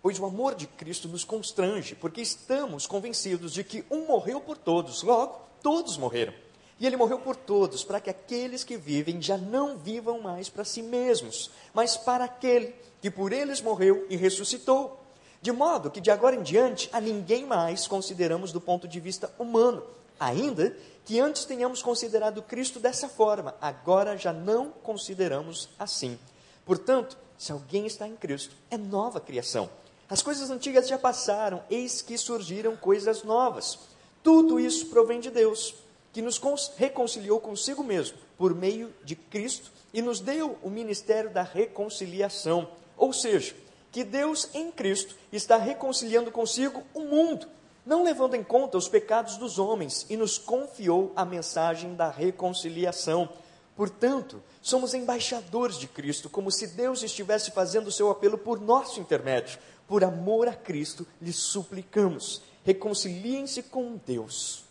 [0.01, 4.57] Pois o amor de Cristo nos constrange, porque estamos convencidos de que um morreu por
[4.57, 6.33] todos, logo todos morreram.
[6.79, 10.65] E ele morreu por todos, para que aqueles que vivem já não vivam mais para
[10.65, 14.99] si mesmos, mas para aquele que por eles morreu e ressuscitou.
[15.41, 19.31] De modo que de agora em diante a ninguém mais consideramos do ponto de vista
[19.38, 19.83] humano,
[20.19, 26.17] ainda que antes tenhamos considerado Cristo dessa forma, agora já não consideramos assim.
[26.65, 29.69] Portanto, se alguém está em Cristo, é nova criação.
[30.09, 33.79] As coisas antigas já passaram, eis que surgiram coisas novas.
[34.23, 35.75] Tudo isso provém de Deus,
[36.15, 36.41] que nos
[36.78, 42.69] reconciliou consigo mesmo por meio de Cristo e nos deu o ministério da reconciliação.
[42.95, 43.54] Ou seja,
[43.91, 47.49] que Deus em Cristo está reconciliando consigo o mundo,
[47.86, 53.28] não levando em conta os pecados dos homens, e nos confiou a mensagem da reconciliação.
[53.75, 59.01] Portanto, somos embaixadores de Cristo, como se Deus estivesse fazendo o seu apelo por nosso
[59.01, 59.60] intermédio.
[59.86, 64.64] Por amor a Cristo, lhe suplicamos: reconciliem-se com Deus.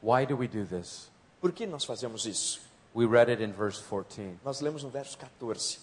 [0.00, 1.10] Why do we do this?
[1.40, 2.60] Por que nós fazemos isso?
[2.94, 4.38] We read it in verse 14.
[4.44, 5.78] Nós lemos no verso 14: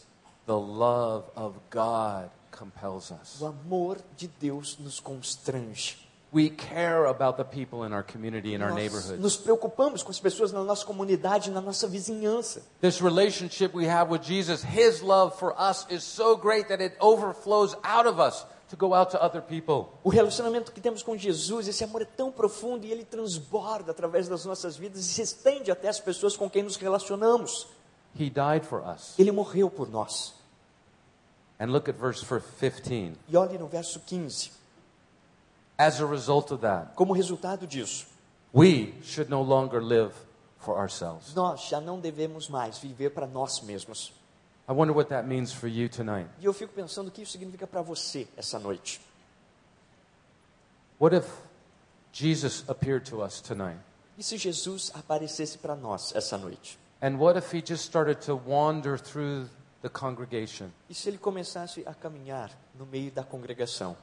[0.45, 3.41] The love of God compels us.
[3.41, 5.97] O amor de Deus nos constrange.
[6.31, 9.19] We care about the people in our community, in our neighborhoods.
[9.19, 12.61] nos preocupamos com as pessoas na nossa comunidade, na nossa vizinhança.
[12.81, 16.97] This relationship we have with Jesus, His love for us is so great that it
[16.99, 19.87] overflows out of us to go out to other people.
[20.03, 24.27] O relacionamento que temos com Jesus, esse amor é tão profundo e ele transborda através
[24.27, 27.67] das nossas vidas e se estende até as pessoas com quem nos relacionamos.
[28.17, 29.17] He died for us.
[29.17, 30.33] Ele morreu por nós.
[31.59, 33.13] And look at verse 15.
[33.29, 34.51] E olhe no verso 15.
[35.77, 38.07] As a result of that, Como resultado disso,
[38.53, 40.13] we should no longer live
[40.59, 41.33] for ourselves.
[41.33, 44.13] nós já não devemos mais viver para nós mesmos.
[44.67, 46.27] I wonder what that means for you tonight.
[46.39, 48.99] E eu fico pensando o que isso significa para você essa noite.
[50.99, 51.27] What if
[52.11, 53.79] Jesus appeared to us tonight?
[54.17, 56.79] E se Jesus aparecesse para nós essa noite?
[57.01, 59.49] And what if he just started to wander through
[59.81, 60.71] the congregation?
[60.89, 63.95] E se ele começasse a caminhar no meio da congregação?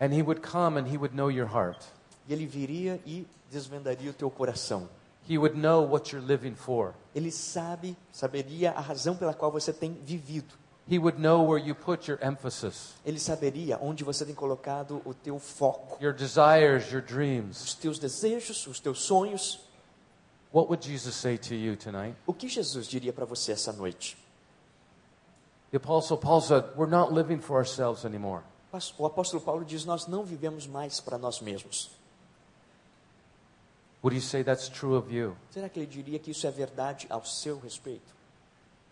[0.00, 1.82] And he would come and he would know your heart.
[2.28, 4.88] E ele viria e desvendaria o teu coração.
[5.28, 6.94] He would know what you're living for.
[7.14, 10.54] Ele sabe, saberia a razão pela qual você tem vivido.
[10.90, 15.12] He would know where you put your emphasis, Ele saberia onde você tem colocado o
[15.12, 17.62] teu foco, your desires, your dreams.
[17.62, 19.60] os teus desejos, os teus sonhos.
[20.50, 22.16] What would Jesus say to you tonight?
[22.26, 24.16] O que Jesus diria para você essa noite?
[25.70, 28.42] The Apostle Paul said, We're not living for ourselves anymore.
[28.96, 31.90] O apóstolo Paulo diz: Nós não vivemos mais para nós mesmos.
[34.02, 35.36] Would he say that's true of you?
[35.50, 38.16] Será que ele diria que isso é verdade ao seu respeito?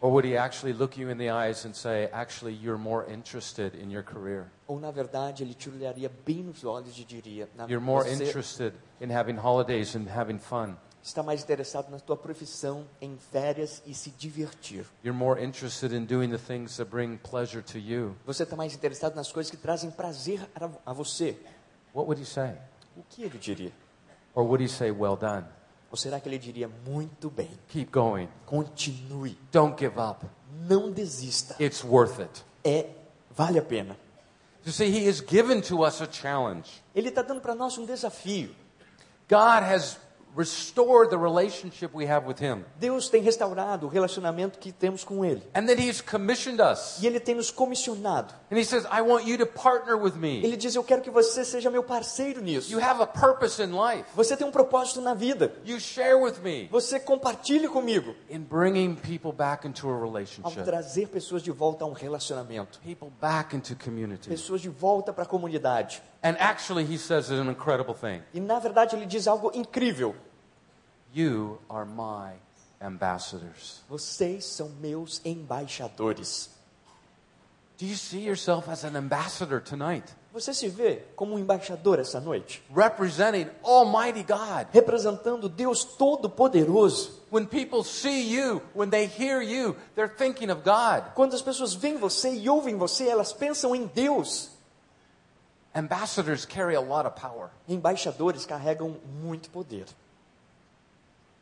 [0.01, 3.75] Or would he actually look you in the eyes and say, Actually, you're more interested
[3.75, 4.47] in your career?
[4.69, 8.25] Ou na verdade ele te olharia bem nos olhos e diria: "Na- You're more Você
[8.25, 10.75] interested in having holidays and having fun.
[11.03, 14.85] está mais interessado na tua profissão, em férias e se divertir.
[15.05, 18.14] You're more interested in doing the things that bring pleasure to you.
[18.27, 21.38] Você está mais interessado nas coisas que trazem prazer a- a você.
[21.95, 22.55] What would he say?
[22.97, 23.73] O que ele diria?
[24.37, 25.44] Or would he say, Well done?
[25.90, 28.29] Ou será que ele diria: Muito bem, Keep going.
[28.46, 30.25] continue, Don't give up.
[30.68, 31.57] não desista.
[31.59, 32.44] It's worth it.
[32.64, 32.87] É,
[33.31, 33.96] vale a pena.
[34.64, 36.83] You see, he has given to us a challenge.
[36.94, 38.55] Ele está dando para nós um desafio.
[39.29, 39.96] God has
[40.37, 42.64] restored the relationship we have with him.
[42.79, 45.42] Deus tem restaurado o relacionamento que temos com Ele.
[45.55, 46.99] And then he's commissioned us.
[47.01, 48.35] E Ele tem nos comissionado.
[48.51, 50.44] And he says, I want you to partner with me.
[50.44, 52.70] Ele diz: Eu quero que você seja meu parceiro nisso.
[52.70, 54.05] You have a purpose in life.
[54.14, 55.53] Você tem um propósito na vida.
[55.64, 60.64] You share with me Você compartilhe comigo in bringing people back into a ao relationship,
[60.64, 62.79] trazer pessoas de volta a um relacionamento.
[62.81, 64.29] people back into community.
[64.29, 66.03] Pessoas de volta para a comunidade.
[66.22, 70.14] And actually, he says an incredible thing E na verdade ele diz algo incrível.
[71.12, 72.35] You are my
[72.81, 73.83] ambassadors.
[73.88, 76.50] Vocês são meus embaixadores.
[77.79, 80.05] Do you see yourself as an ambassador tonight?
[80.33, 82.62] Você se vê como um embaixador essa noite?
[82.74, 84.66] Representing Almighty God.
[84.72, 87.22] Representando Deus Todo-Poderoso.
[87.31, 91.14] When people see you, when they hear you, they're thinking of God.
[91.14, 94.50] Quando as pessoas veem você e ouvem você, elas pensam em Deus.
[95.77, 97.51] Ambassadors carry a lot of power.
[97.69, 99.85] Embaixadores carregam muito poder.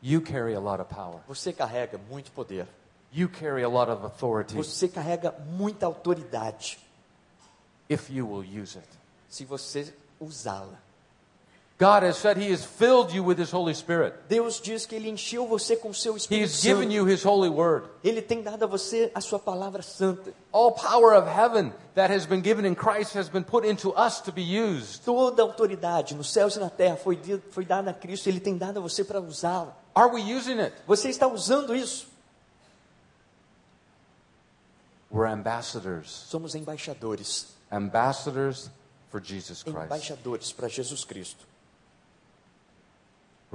[0.01, 1.21] You carry a lot of power.
[1.27, 2.67] Você carrega muito poder.
[3.13, 6.77] You carry a lot of authority Você carrega muita autoridade
[7.89, 8.87] if you will use it.
[9.29, 10.77] se você usá-la.
[11.77, 14.13] God has said He has filled you with His Holy Spirit.
[14.29, 16.93] Deus diz que Ele encheu você com seu Espírito given Santo.
[16.93, 17.89] you His holy word.
[18.01, 20.33] Ele tem dado a você a sua palavra santa.
[20.53, 24.21] All power of heaven that has been given in Christ has been put into us
[24.21, 25.03] to be used.
[25.03, 27.19] Toda autoridade nos céus e na terra foi,
[27.51, 28.29] foi dada a Cristo.
[28.29, 29.75] Ele tem dado a você para usá-la.
[29.93, 30.73] Are we using it?
[30.87, 32.07] Você está usando isso?
[35.11, 36.09] We're ambassadors.
[36.29, 37.47] Somos embaixadores.
[37.69, 38.69] Ambassadors
[39.11, 39.85] for Jesus Christ.
[39.85, 41.45] Embaixadores para Jesus Cristo.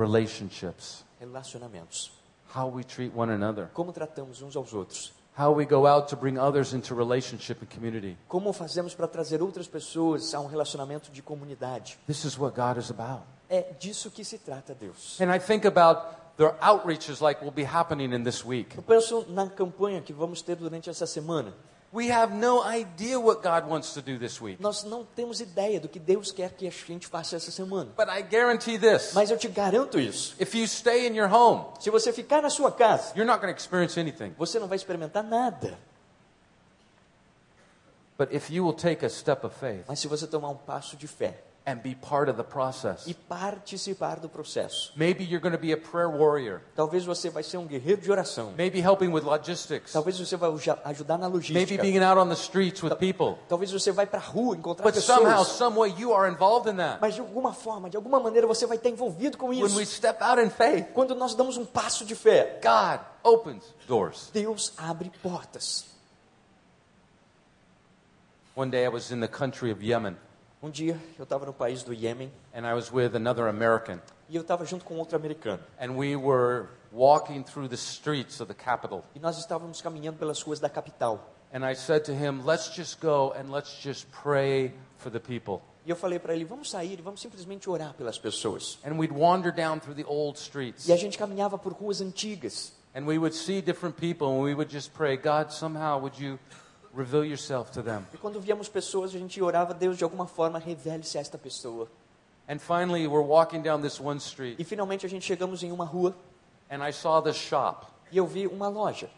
[0.00, 1.04] Relationships.
[1.20, 2.10] Relacionamentos.
[2.54, 3.68] How we treat one another.
[3.74, 5.12] Como tratamos uns aos outros?
[5.38, 8.16] How we go out to bring others into relationship and community.
[8.26, 11.98] Como fazemos para trazer outras pessoas a um relacionamento de comunidade?
[12.06, 13.24] This is what God is about.
[13.50, 15.20] É disso que se trata, Deus.
[15.20, 16.00] And I think about
[16.38, 18.76] the outreaches like will be happening in this week.
[18.76, 21.52] Eu penso na campanha que vamos ter durante essa semana.
[21.92, 24.62] We have no idea what God wants to do this week.
[24.62, 27.90] Nós não temos ideia do que Deus quer que a gente faça essa semana.
[27.96, 29.12] But I guarantee this.
[29.12, 30.36] Mas eu te garanto isso.
[30.40, 33.52] If you stay in your home, Se você ficar na sua casa, you're not going
[33.52, 34.32] to experience anything.
[34.38, 35.76] você não vai experimentar nada.
[38.16, 40.94] But if you will take a step of faith Mas se você tomar um passo
[40.96, 43.06] de fé and be part of the process.
[43.06, 44.92] e participar do processo.
[44.96, 46.60] Maybe you're going to be a prayer warrior.
[46.74, 48.52] Talvez você vai ser um guerreiro de oração.
[48.56, 49.92] Maybe helping with logistics.
[49.92, 50.50] Talvez você vai
[50.84, 51.82] ajudar na Maybe logística.
[51.82, 53.38] being out on the streets with people.
[53.48, 55.56] Talvez você vai para a rua encontrar But somehow, pessoas.
[55.58, 56.98] some way, you are involved in that.
[57.00, 59.94] Mas de alguma forma, de alguma maneira, você vai estar envolvido com When we isso.
[59.96, 64.30] step out in faith, Quando nós damos um passo de fé, God opens doors.
[64.32, 65.86] Deus abre portas.
[68.56, 70.16] One day I was in the country of Yemen,
[70.62, 73.98] Um dia eu estava no país do Iêmen and I was with another American,
[74.28, 75.62] e eu estava junto com outro americano.
[75.80, 79.02] and we were walking through the streets of the capital.
[79.14, 81.18] E nós estávamos caminhando pelas ruas da capital.
[81.52, 85.62] And I said to him, Let's just go and let's just pray for the people.
[85.86, 88.78] E eu falei para ele: vamos sair e vamos simplesmente orar pelas pessoas.
[88.84, 90.86] And we'd wander down through the old streets.
[90.86, 92.74] E a gente caminhava por ruas antigas.
[92.94, 96.38] And we would see different people, and we would just pray, God, somehow would you
[97.00, 98.04] reveal yourself to them?
[98.12, 101.88] E quando víamos pessoas, a gente orava, Deus, de alguma forma, revele-se a esta pessoa.
[102.48, 105.84] And finally, we're walking down this one street, E finalmente a gente chegamos em uma
[105.84, 106.14] rua
[106.70, 107.86] and I saw this shop.
[108.12, 109.08] e eu vi uma loja.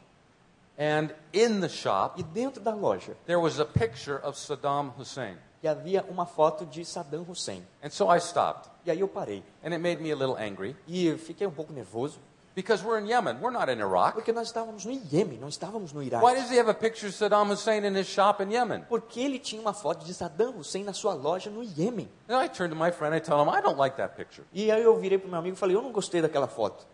[0.79, 5.37] And in the shop, E dentro da loja there was a picture of Saddam Hussein.
[5.63, 7.63] e havia uma foto de Saddam Hussein.
[7.83, 9.43] And so I stopped, E aí eu parei.
[9.63, 12.19] and it made me a little angry E eu fiquei um pouco nervoso,
[12.55, 14.15] because we're in Yemen, we're not in Iraq.
[14.15, 16.25] porque nós estávamos no Iêmen, não estávamos no Iraque.
[16.25, 18.85] Why does he have a picture of Saddam Hussein in his shop in Yemen?
[18.89, 22.09] Porque ele tinha uma foto de Saddam Hussein na sua loja no Iêmen.
[22.29, 24.45] And I turned to my friend, I tell him, I don't like that picture.
[24.53, 26.87] E aí eu virei para o meu amigo e falei, eu não gostei daquela foto.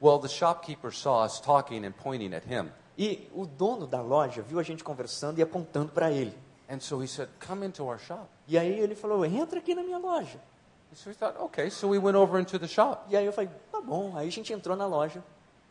[0.00, 2.70] Well, the shopkeeper saw us talking and pointing at him.
[2.98, 6.36] E o dono da loja viu a gente conversando e apontando para ele.
[6.68, 8.26] And so he said, Come into our shop.
[8.48, 10.40] E aí ele falou, entra aqui na minha loja.
[10.94, 13.06] So we thought, okay, so we went over into the shop.
[13.10, 14.16] E aí eu falei, tá bom.
[14.16, 15.22] Aí a gente entrou na loja.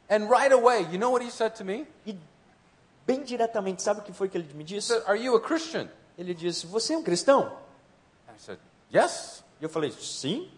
[0.10, 1.88] And right away, you know what he said to me?
[2.06, 2.16] E
[3.08, 4.88] bem diretamente, sabe o que foi que ele me He disse?
[4.90, 5.90] said, Are you a Christian?
[6.18, 7.52] Ele disse, você é um cristão?
[8.30, 8.60] I said,
[8.94, 9.44] Yes.
[9.60, 10.50] E eu falei, sim.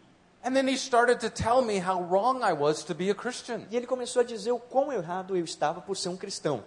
[0.44, 3.66] And then he started to tell me how wrong I was to be a Christian.
[3.72, 6.64] E ele começou a dizer o quão errado eu estava por ser um cristão.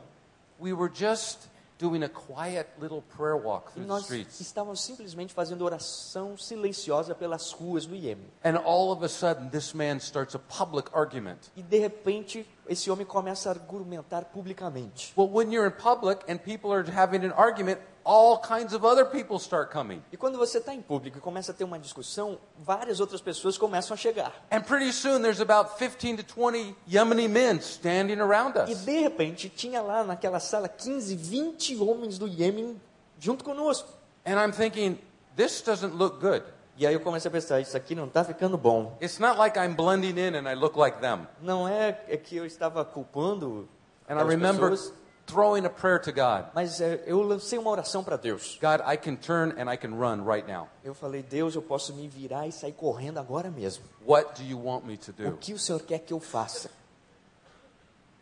[0.61, 1.39] We were just
[1.81, 4.39] doing a quiet little prayer walk through the nós streets.
[4.41, 8.29] estávamos simplesmente fazendo oração silenciosa pelas ruas do Iêmen.
[8.45, 11.51] And all of a sudden, this man starts a public argument.
[11.57, 15.13] E de repente, esse homem começa a argumentar publicamente.
[15.17, 19.05] Well, when you're in public and people are having an argument, all kinds of other
[19.05, 20.03] people start coming.
[20.13, 23.57] E quando você está em público e começa a ter uma discussão, várias outras pessoas
[23.59, 24.33] começam a chegar.
[24.51, 28.85] And pretty soon, there's about 15 to 20 Yemeni men standing around E us.
[28.85, 32.81] de repente, tinha lá naquela sala 15, 20 homens do Iêmen
[33.19, 33.89] junto conosco.
[34.27, 34.99] And I'm thinking,
[35.37, 36.45] this doesn't look good.
[36.77, 38.97] E aí eu comecei a pensar, isso aqui não está ficando bom.
[39.03, 41.27] It's not like I'm blending in and I look like them.
[41.43, 43.69] Não é, é que eu estava culpando
[44.09, 44.93] And I remember pessoas,
[45.31, 48.59] throwing a prayer to God mas é, eu lancei uma oração para Deus.
[48.61, 50.69] God, I can turn and I can run right now.
[50.85, 53.85] Eu falei, Deus, eu posso me virar e sair correndo agora mesmo.
[54.07, 55.37] What do you want me to O do?
[55.39, 56.71] que o Senhor quer que eu faça?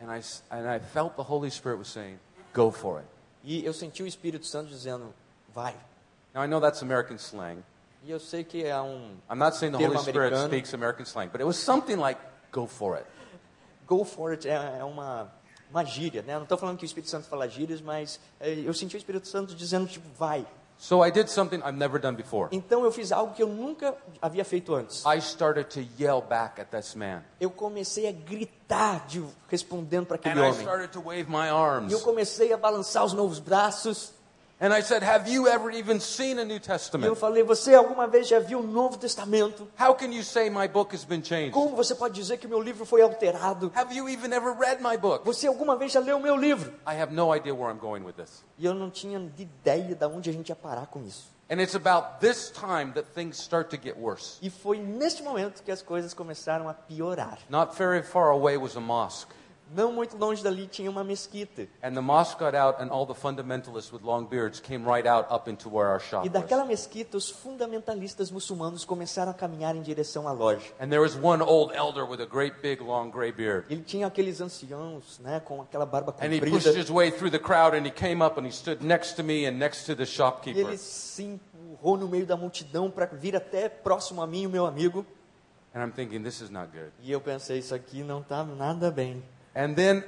[0.01, 2.19] And I, and I felt the Holy Spirit was saying,
[2.53, 3.07] go for it.
[3.43, 5.13] E eu senti o Espírito Santo dizendo,
[5.53, 5.75] vai.
[6.33, 7.63] Now, I know that's American slang.
[8.03, 10.47] E eu sei que é um I'm not saying the Holy Spirit americano.
[10.47, 12.19] speaks American slang, but it was something like,
[12.51, 13.05] go for it.
[13.87, 15.29] go for it, é, é uma,
[15.69, 16.35] uma gíria, né?
[16.35, 19.27] Não estou falando que o Espírito Santo fala gírias, mas é, eu senti o Espírito
[19.27, 20.45] Santo dizendo, tipo, vai.
[20.81, 22.47] So I did something I've never done before.
[22.53, 25.03] Então eu fiz algo que eu nunca havia feito antes.
[25.05, 27.21] I started to yell back at this man.
[27.37, 30.61] Eu comecei a gritar de, respondendo para aquele And I homem.
[30.61, 32.01] started to wave my E eu arms.
[32.01, 34.13] comecei a balançar os novos braços.
[34.61, 37.15] And I said, Have you ever even seen a New E eu Testament?
[37.15, 39.65] falei, você alguma vez já viu o Novo Testamento?
[39.79, 41.51] How can you say my book has been changed?
[41.51, 43.71] Como você pode dizer que meu livro foi alterado?
[43.73, 45.23] Have you even ever read my book?
[45.25, 46.73] Você alguma vez já leu o meu livro?
[46.85, 48.43] I have no idea where I'm going with this.
[48.57, 51.31] E eu não tinha ideia de onde a gente ia parar com isso.
[51.49, 54.37] And it's about this time that things start to get worse.
[54.41, 57.39] E foi neste momento que as coisas começaram a piorar.
[57.49, 59.31] Not very far away was a mosque.
[59.71, 61.67] Não muito longe dali tinha uma mesquita.
[61.83, 65.27] And the mosque got out, and all the fundamentalists with long beards came right out
[65.31, 69.81] up into where our shop E daquela mesquita, os fundamentalistas muçulmanos começaram a caminhar em
[69.81, 70.65] direção à loja.
[70.79, 73.65] And there was one old elder with a great big long gray beard.
[73.69, 76.79] Ele tinha aqueles anciãos, né, com aquela barba And he pushed comprida.
[76.79, 79.45] his way through the crowd, and he came up and he stood next to me
[79.47, 80.59] and next to the E shopkeeper.
[80.65, 84.65] ele se empurrou no meio da multidão para vir até próximo a mim, o meu
[84.65, 85.05] amigo.
[85.75, 86.91] And I'm thinking, this is not good.
[87.03, 89.23] E eu pensei, isso aqui não está nada bem.
[89.55, 90.03] And then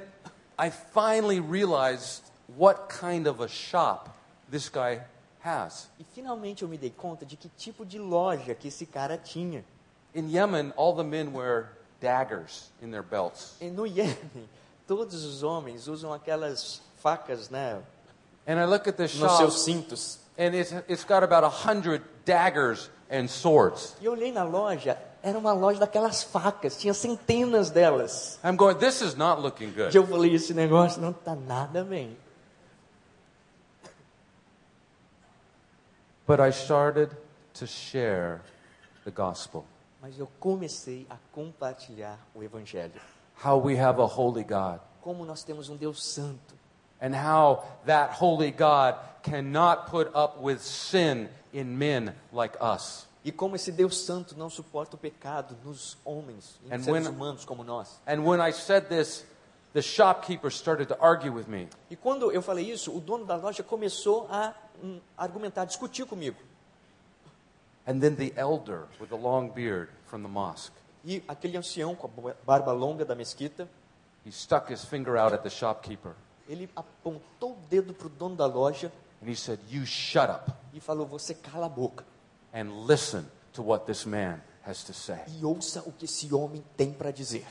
[0.58, 2.22] I finally realized
[2.56, 4.08] what kind of a shop
[4.50, 5.00] this guy
[5.40, 5.88] has.
[5.98, 9.64] E finalmente eu me dei conta de que tipo de loja que esse cara tinha.
[10.14, 11.70] In Yemen, all the men wear
[12.00, 13.54] daggers in their belts.
[13.60, 14.16] E no Iêmen,
[14.86, 17.80] todos os homens usam aquelas facas, né,
[18.46, 20.18] And I look at this nos seus shop, cintos.
[20.36, 23.94] and it's, it's got about a hundred daggers and swords.
[24.00, 28.38] E eu olhei na loja, era uma loja daquelas facas, tinha centenas delas.
[28.44, 29.96] I'm going, this is not looking E good.
[29.96, 32.16] eu falei, esse negócio não tá nada bem.
[36.26, 37.10] But I started
[37.54, 38.40] to share
[39.04, 39.64] the gospel.
[40.00, 43.00] Mas eu comecei a compartilhar o evangelho.
[43.44, 44.80] How we have a holy God.
[45.00, 46.54] Como nós temos um Deus santo.
[47.00, 53.06] And how that holy God cannot put up with sin in men like us.
[53.24, 57.08] E como esse Deus santo não suporta o pecado nos homens, em And seres when-
[57.08, 58.00] humanos como nós.
[58.06, 59.24] And when I said this,
[59.72, 61.68] the shopkeeper started to argue with me.
[61.88, 66.36] E quando eu falei isso, o dono da loja começou a hum, argumentar, discutir comigo.
[67.86, 72.06] And then the elder with the long beard from the mosque, E aquele ancião com
[72.28, 73.68] a barba longa da mesquita,
[74.24, 76.14] he stuck his finger out at the shopkeeper
[76.48, 78.92] ele apontou o dedo para o dono da loja
[79.22, 82.04] and he said, You shut up e falou: Você cala a boca
[82.52, 85.18] and listen to what this man has to say.
[85.28, 87.46] e ouça o que esse homem tem para dizer.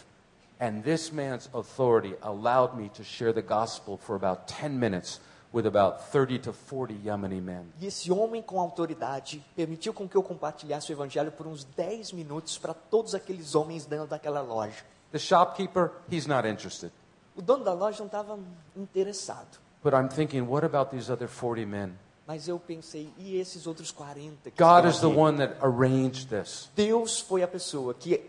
[0.60, 5.20] And this man's authority allowed me to share the gospel for about 10 minutes
[5.52, 7.66] with about 30 to 40 Yemeni men.
[7.80, 12.14] E esse homem com autoridade permitiu com que eu compartilhasse o evangelho por uns 10
[12.14, 14.86] minutos para todos aqueles homens dentro daquela loja.
[15.12, 16.92] The shopkeeper, he's not interested.
[17.36, 18.40] O dono da loja não estava
[18.76, 19.60] interessado.
[19.84, 21.98] But I'm thinking, what about these other 40 men?
[22.28, 26.70] Mas eu pensei, e esses outros 40 que God is the one that arranged this.
[26.76, 28.26] Deus foi a pessoa que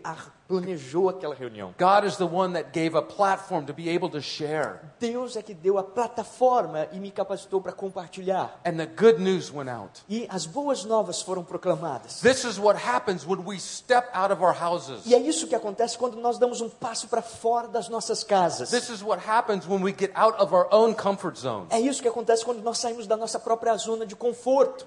[0.47, 1.73] planejou aquela reunião.
[1.79, 4.79] God is the one that gave a platform to be able to share.
[4.99, 8.59] Deus é que deu a plataforma e me capacitou para compartilhar.
[8.65, 10.01] And the good news went out.
[10.09, 12.19] E as boas novas foram proclamadas.
[12.21, 15.05] This is what happens when we step out of our houses.
[15.05, 18.69] E é isso que acontece quando nós damos um passo para fora das nossas casas.
[18.69, 21.67] This is what happens when we get out of our own comfort zone.
[21.69, 24.85] É isso que acontece quando nós saímos da nossa própria zona de conforto.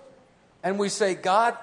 [0.62, 1.54] And we say, God,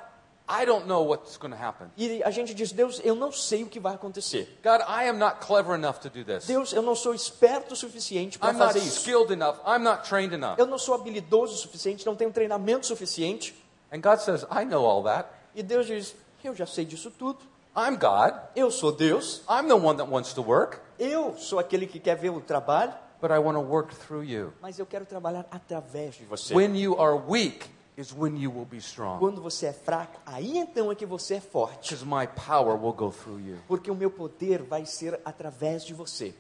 [0.48, 1.88] I don't know what's going to happen.
[1.96, 4.60] E a gente diz: Deus, eu não sei o que vai acontecer.
[4.64, 6.46] God, I am not clever enough to do this.
[6.46, 9.00] Deus, eu não sou esperto o suficiente para I'm not fazer isso.
[9.00, 9.58] skilled enough.
[9.66, 10.56] I'm not trained enough.
[10.60, 13.56] Eu não sou habilidoso o suficiente, não tenho treinamento suficiente.
[13.92, 15.30] And God says, I know all that.
[15.56, 16.14] E Deus diz:
[16.44, 17.40] Eu já sei disso tudo.
[17.76, 18.34] I'm God.
[18.56, 19.42] Eu sou Deus.
[19.50, 22.94] I'm the one that wants to work, Eu sou aquele que quer ver o trabalho,
[23.22, 24.54] but I want to work through you.
[24.62, 26.54] mas eu quero trabalhar através de você.
[26.54, 27.66] When you are weak
[27.98, 29.20] is when you will be strong.
[29.20, 31.94] Quando você é fraco, aí então é que você é forte.
[31.94, 33.58] Because my power will go through you.
[33.68, 36.34] Porque o meu poder vai ser através de você.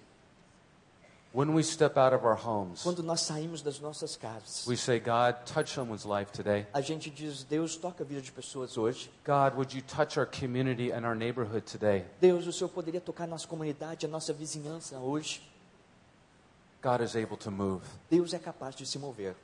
[1.36, 5.00] When we step out of our homes, Quando nós saímos das nossas casas, we say,
[5.00, 6.68] God, touch someone's life today.
[6.72, 9.10] a gente diz: Deus, toca a vida de pessoas hoje.
[9.26, 12.06] God, would you touch our community and our neighborhood today?
[12.22, 15.42] Deus, o Senhor poderia tocar a nossa comunidade, a nossa vizinhança hoje.
[16.84, 17.82] God is able to move.
[18.12, 19.36] Deus é capaz de se mover.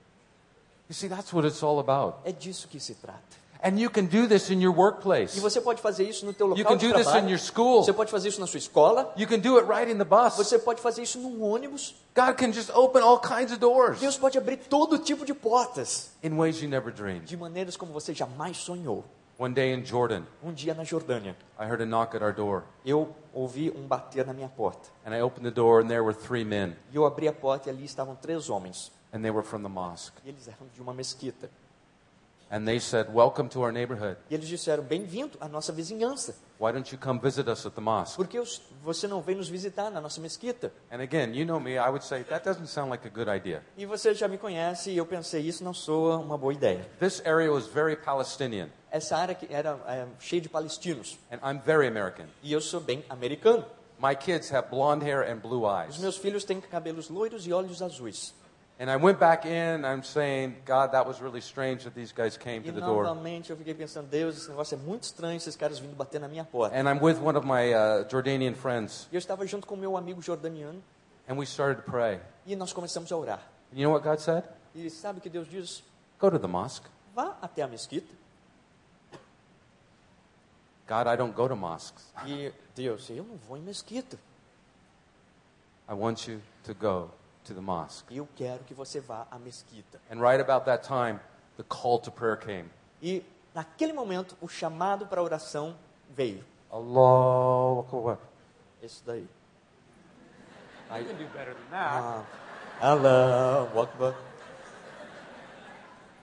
[0.89, 2.17] You see, that's what it's all about.
[2.25, 3.21] É disso que se trata.
[3.61, 5.37] And you can do this in your workplace.
[5.37, 7.29] E você pode fazer isso no teu You local can de do this in trabalho.
[7.29, 7.83] your school.
[7.83, 9.13] Você pode fazer isso na sua escola.
[9.17, 10.35] You can do it right in the bus.
[10.37, 11.93] Você pode fazer isso num ônibus.
[12.15, 16.11] God can just open all kinds of doors Deus pode abrir todo tipo de portas,
[16.23, 17.25] in ways you never dreamed.
[17.25, 19.03] de maneiras como você jamais sonhou.
[19.37, 22.63] One day in Jordan, Um dia na Jordânia, I heard a knock at our door.
[22.85, 24.89] eu ouvi um bater na minha porta.
[25.05, 27.69] And I opened the door, and there were three men, E eu abri a porta
[27.69, 28.89] e ali estavam três homens.
[29.13, 30.13] And they were from the mosque.
[30.25, 31.49] E eles eram de uma mesquita.
[32.51, 34.17] And they said, Welcome to our neighborhood.
[34.27, 36.35] E eles disseram: Bem-vindo à nossa vizinhança.
[36.59, 38.15] Why don't you come visit us at the mosque?
[38.15, 40.73] Por que os- você não vem nos visitar na nossa mesquita?
[40.91, 43.63] And again, you know me, I would say, That doesn't sound like a good idea.
[43.77, 46.89] E você já me conhece e eu pensei: Isso não soa uma boa ideia.
[46.99, 51.19] This area was very Palestinian, Essa área era é, cheia de palestinos.
[51.31, 52.25] and I'm very American.
[52.41, 53.63] E eu sou bem americano.
[54.01, 55.97] My kids have blonde hair and blue Os eyes.
[55.99, 58.33] meus filhos têm cabelos loiros e olhos azuis.
[58.81, 62.37] And I went back in, I'm saying, God, that was really strange that these guys
[62.37, 63.03] came E to the door.
[63.03, 66.29] novamente eu fiquei pensando: Deus, esse negócio é muito estranho, esses caras vindo bater na
[66.29, 66.73] minha porta.
[66.77, 69.97] And I'm with one of my uh, Jordanian friends, E eu estava junto com meu
[69.97, 70.81] amigo jordaniano
[71.27, 72.21] and we started to pray.
[72.45, 73.41] e nós começamos a orar.
[73.73, 74.45] You know what God said?
[74.73, 75.83] E sabe o que Deus diz?
[76.17, 76.87] Go to the mosque.
[77.13, 78.13] Vá até a mesquita.
[80.87, 82.05] God, I don't go to mosques.
[82.25, 84.17] E Deus, eu não vou em mesquita.
[85.89, 87.11] I want you to go
[87.45, 88.05] to the mosque.
[88.15, 89.99] Eu quero que você vá à mesquita.
[90.11, 91.19] And right about that time,
[91.57, 92.69] the call to prayer came.
[93.01, 93.23] E
[93.53, 95.75] naquele momento o chamado para oração
[96.15, 96.43] veio.
[96.71, 98.17] Allahu Akbar.
[98.81, 99.27] Esse daí.
[100.91, 102.03] I can do better than that.
[102.03, 102.23] Ah,
[102.81, 104.15] Allahu Akbar.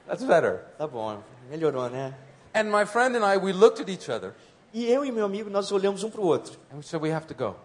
[0.06, 0.64] That's better.
[0.78, 2.14] Tá bom, melhorou, né?
[2.54, 4.34] And my friend and I, we looked at each other
[4.72, 6.58] E eu e meu amigo, nós olhamos um para o outro.
[6.72, 7.56] and we said, we have to go.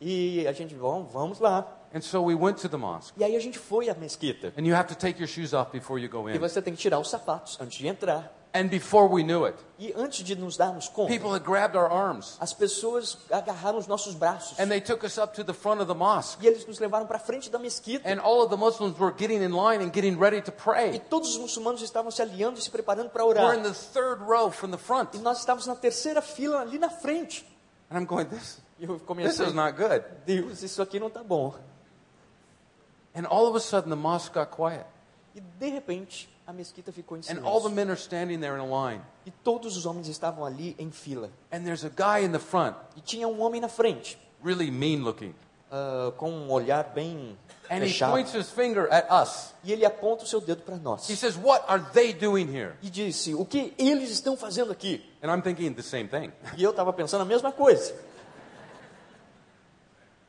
[0.00, 1.66] E a gente, bom, vamos lá.
[1.92, 3.12] And so we went to the mosque.
[3.18, 4.52] E aí a gente foi à mesquita.
[4.56, 6.38] And you have to take your shoes off before you go E in.
[6.38, 8.32] você tem que tirar os sapatos antes de entrar.
[8.52, 11.88] And before we knew it, E antes de nos darmos conta, people had grabbed our
[11.88, 14.58] arms as pessoas agarraram os nossos braços.
[14.58, 16.44] and they took us up to the front of the mosque.
[16.44, 18.08] E eles nos levaram para frente da mesquita.
[18.08, 20.98] And all of the Muslims were getting in line and getting ready to E pray.
[21.08, 23.56] todos os muçulmanos estavam se alinhando e se preparando para We're orar.
[23.58, 25.14] in the third row from the front.
[25.14, 27.44] E nós estávamos na terceira fila ali na frente.
[27.88, 30.02] And I'm going, this, E eu this comecei, is not good.
[30.26, 31.54] Deus, isso aqui não está bom.
[33.14, 34.86] And all of a sudden, the mosque got quiet.
[35.34, 37.74] E de repente, a mesquita ficou em And all the silêncio.
[37.74, 39.00] men are standing there in a line.
[39.26, 41.30] E todos os homens estavam ali em fila.
[41.52, 45.02] And there's a guy in the front, E tinha um homem na frente, really mean
[45.02, 45.34] looking.
[45.70, 47.36] ah, com um olhar bem
[47.70, 48.12] And he fechado.
[48.12, 49.54] points his finger at us.
[49.62, 51.08] E ele aponta o seu dedo para nós.
[51.08, 52.74] He says, What are they doing here?
[52.82, 55.00] E disse: O que eles estão fazendo aqui?
[55.22, 56.32] And I'm thinking the same thing.
[56.58, 57.94] E eu estava pensando a mesma coisa.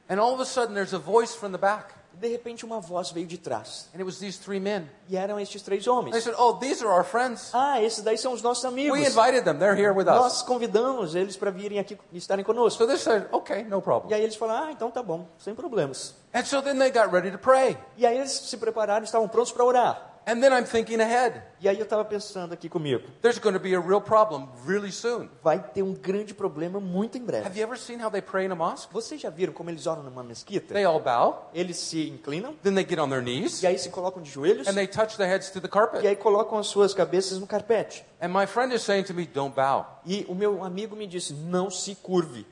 [0.09, 1.93] And all of a sudden, there's a voice from the back.
[2.13, 3.89] De repente, uma voz veio de trás.
[3.95, 4.87] And it was these three men.
[5.09, 6.23] E eram estes três They homens.
[6.23, 7.49] said, Oh, these are our friends.
[7.53, 8.97] Ah, esses daí são os nossos amigos.
[8.99, 9.57] We invited them.
[9.57, 10.15] They're here with us.
[10.15, 12.77] Nós convidamos eles para virem aqui e estarem conosco.
[12.83, 14.13] So they said, Okay, no E problem.
[14.13, 16.13] aí eles falaram: Ah, então tá bom, sem problemas.
[16.33, 17.77] And so then they got ready to pray.
[17.97, 20.10] E aí eles se prepararam, estavam prontos para orar.
[20.25, 21.41] And then I'm thinking ahead.
[21.59, 24.91] E aí eu estava pensando aqui comigo: There's going to be a real problem really
[24.91, 25.29] soon.
[25.43, 27.59] vai ter um grande problema muito em Have breve.
[27.59, 28.93] you ever seen how they pray in a mosque?
[28.93, 30.73] Vocês já viram como eles oram numa mesquita?
[30.73, 33.89] They all bow, Eles se inclinam then they get on their knees, e aí se
[33.89, 36.05] colocam de joelhos and they touch their heads to the e carpet.
[36.07, 38.03] aí colocam as suas cabeças no carpete.
[38.21, 40.01] And my friend is saying to me, Don't bow.
[40.05, 42.45] E o meu amigo me disse: não se curve.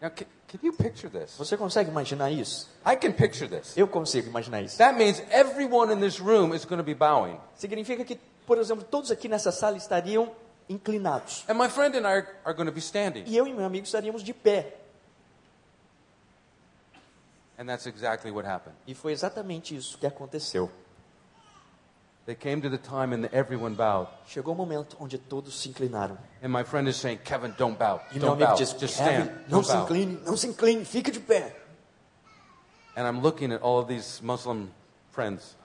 [0.00, 1.36] Now, can, can you picture this?
[1.36, 2.68] Você consegue imaginar isso?
[2.86, 3.76] I can picture this.
[3.76, 4.78] Eu consigo imaginar isso.
[4.78, 7.38] That means everyone in this room is going to be bowing.
[7.56, 10.32] Significa que, por exemplo, todos aqui nessa sala estariam
[10.70, 11.44] inclinados.
[11.48, 13.24] And my friend and I are, are going to be standing.
[13.26, 14.78] E eu e meu amigo estaríamos de pé.
[17.58, 18.74] And that's exactly what happened.
[18.86, 20.68] E foi exatamente isso que aconteceu.
[20.68, 22.19] They came to the time and everyone bowed.
[24.26, 26.16] Chegou o momento onde todos se inclinaram.
[26.42, 28.00] And my friend is saying, Kevin, don't bow.
[28.12, 28.56] E meu Don't amigo bow.
[28.56, 29.32] disse: Just Kevin, stand.
[29.48, 29.82] não Don't se bow.
[29.84, 31.56] incline, não se incline, fica de pé.
[32.96, 34.68] And I'm looking at all of these Muslim
[35.12, 35.56] friends,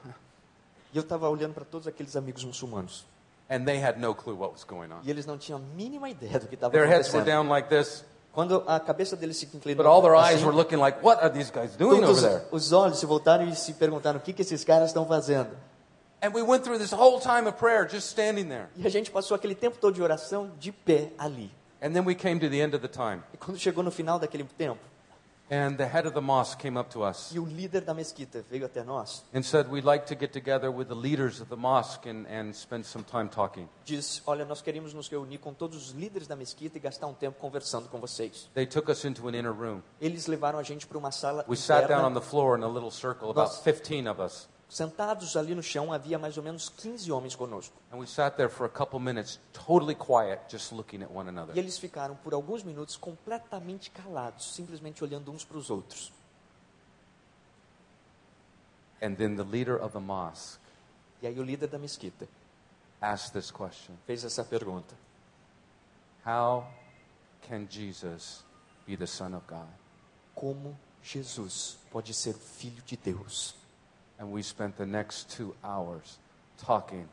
[0.93, 3.05] E eu estava olhando para todos aqueles amigos muçulmanos.
[3.49, 5.01] and they had no clue what was going on.
[5.03, 7.43] E eles não tinham a mínima ideia do que estava Their heads were acontecendo.
[7.43, 8.03] down like this,
[8.33, 11.21] Quando a cabeça deles se inclinou, but all their eyes assim, were looking like, what
[11.23, 12.43] are these guys doing over there?
[12.51, 15.55] os olhos se voltaram e se perguntaram o que, que esses caras estão fazendo.
[17.57, 17.87] Prayer.
[18.75, 21.51] E a gente passou aquele tempo todo de oração de pé ali.
[21.81, 23.21] And then we came to the end of the time.
[23.33, 24.79] E quando chegou no final daquele tempo,
[25.51, 28.43] And the head of the mosque came up to us e o líder da mesquita
[28.49, 31.55] veio até nós, and said, We'd like to get together with the leaders of the
[31.55, 33.69] mosque and, and spend some time talking.
[33.83, 37.13] disse: Olha, nós queremos nos reunir com todos os líderes da mesquita e gastar um
[37.13, 38.49] tempo conversando com vocês.
[38.55, 39.83] They took us into an inner room.
[40.01, 42.19] Eles levaram a gente para uma sala We sat down on interna.
[42.21, 44.49] the floor in a little circle, about Nós- 15 of us.
[44.67, 47.75] Sentados ali no chão, havia mais ou menos 15 homens conosco.
[47.91, 51.59] And we sat there for a couple minutes, totally quiet, just looking at one E
[51.59, 56.11] eles ficaram por alguns minutos completamente calados, simplesmente olhando uns para os outros.
[59.01, 60.59] And then the leader of the mosque
[61.21, 62.27] E aí o líder da mesquita
[63.01, 64.95] asked this question fez essa pergunta?
[70.33, 73.55] Como Jesus pode ser o filho de Deus?
[74.19, 76.17] And we spent the next two hours
[76.57, 77.07] talking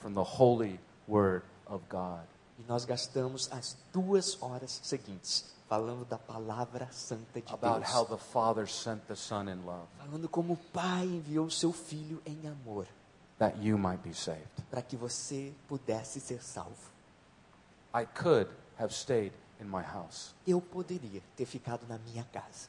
[0.00, 2.24] from the holy word of God.
[2.58, 7.94] E nós gastamos as duas horas seguintes falando da palavra santa de About Deus.
[7.94, 11.72] how the Father sent the Son in love Falando como o Pai enviou o seu
[11.72, 12.86] filho em amor
[13.38, 14.48] that you might be saved.
[14.70, 16.90] para que você pudesse ser salvo.
[17.94, 18.48] I could
[18.78, 20.34] have stayed in my house.
[20.46, 22.68] Eu poderia ter ficado na minha casa.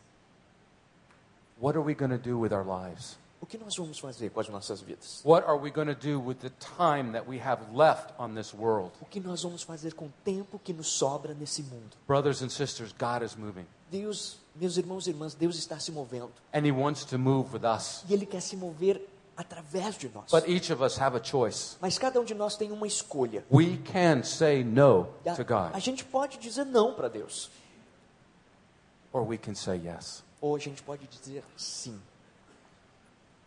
[1.60, 3.18] What are we going to do with our lives?
[3.42, 5.22] O que nós vamos fazer com as nossas vidas?
[5.24, 8.54] What are we going to do with the time that we have left on this
[8.54, 8.92] world?
[9.02, 11.96] O que nós vamos fazer com o tempo que nos sobra nesse mundo?
[12.06, 13.66] Brothers and sisters, God is moving.
[13.90, 16.32] Deus, meus irmãos e irmãs, Deus está se movendo.
[16.54, 18.04] And He wants to move with us.
[18.10, 19.02] E Ele quer se mover
[19.38, 20.30] através de nós.
[20.32, 21.78] But each of us have a choice.
[21.80, 23.46] Mas cada um de nós tem uma escolha.
[23.50, 27.50] We can say no a- to A God, gente pode dizer não para Deus.
[29.14, 30.24] or we can say yes.
[30.42, 32.00] Ou a gente pode dizer sim.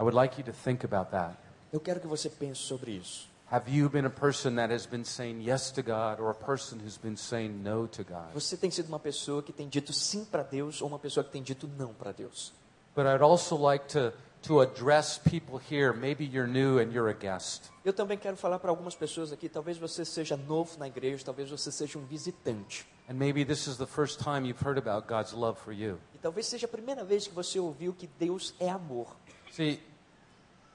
[0.02, 1.36] I would like you to think about that.
[1.72, 3.28] Eu quero que você pense sobre isso.
[3.48, 6.80] Have you been a person that has been saying yes to God or a person
[6.80, 8.34] who's been saying no to God?
[8.34, 11.30] Você tem sido uma pessoa que tem dito sim para Deus ou uma pessoa que
[11.30, 12.52] tem dito não para Deus?
[12.96, 15.92] But I'd also like to, to address people here.
[15.92, 17.70] Maybe you're new and you're a guest.
[17.84, 21.48] Eu também quero falar para algumas pessoas aqui, talvez você seja novo na igreja, talvez
[21.48, 22.84] você seja um visitante.
[23.08, 26.00] And maybe this is the first time you've heard about God's love for you.
[26.12, 29.14] E talvez seja a primeira vez que você ouviu que Deus é amor.
[29.52, 29.78] See,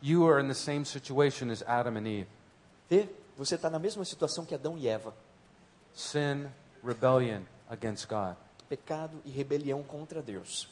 [0.10, 2.28] you are in the same situation as Adam and Eve
[2.90, 3.08] Vê?
[3.38, 5.14] Você está na mesma situação que Adão e Eva.
[5.94, 6.48] sin,
[6.84, 8.36] rebellion against God.
[8.70, 10.68] Pecado e rebelião contra Deus.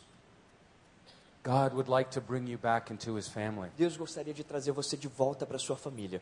[1.43, 4.97] God would like to bring you back into his family, Deus gostaria de trazer você
[4.97, 6.21] de volta para sua família.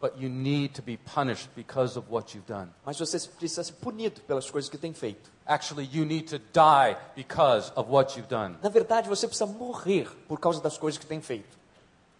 [0.00, 2.68] but you need to be punished because of what you've done.
[2.84, 5.30] Mas você precisa ser punido pelas coisas que tem feito.
[5.46, 8.56] Actually, you need to die because of what you've done.
[8.62, 11.61] Na verdade, você precisa morrer por causa das coisas que tem feito.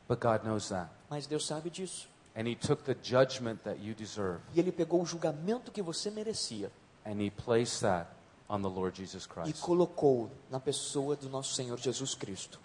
[0.08, 0.88] But God knows that.
[1.10, 2.08] Mas Deus sabe disso.
[2.34, 6.10] And he took the judgment that you deserve E Ele pegou o julgamento que você
[6.10, 6.70] merecia
[7.04, 8.08] and he placed that
[8.48, 9.60] on the Lord Jesus e Christ.
[9.60, 12.58] colocou na pessoa do nosso Senhor Jesus Cristo.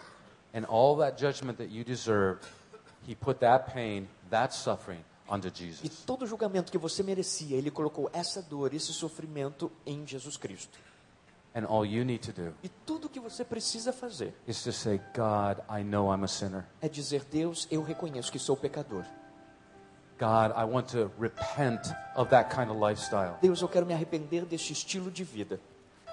[0.53, 2.45] And all that judgment that you deserved,
[3.05, 6.03] he put that pain, that suffering onto E Jesus.
[6.05, 10.79] todo o julgamento que você merecia, Ele colocou essa dor, esse sofrimento em Jesus Cristo.
[11.57, 15.01] And all you need to do E tudo que você precisa fazer is to say,
[15.15, 16.65] God, I know I'm a sinner.
[16.79, 19.03] é dizer: Deus, eu reconheço que sou pecador.
[20.19, 21.81] God, I want to repent
[22.15, 23.37] of that kind of lifestyle.
[23.41, 25.59] Deus, eu quero me arrepender deste estilo de vida.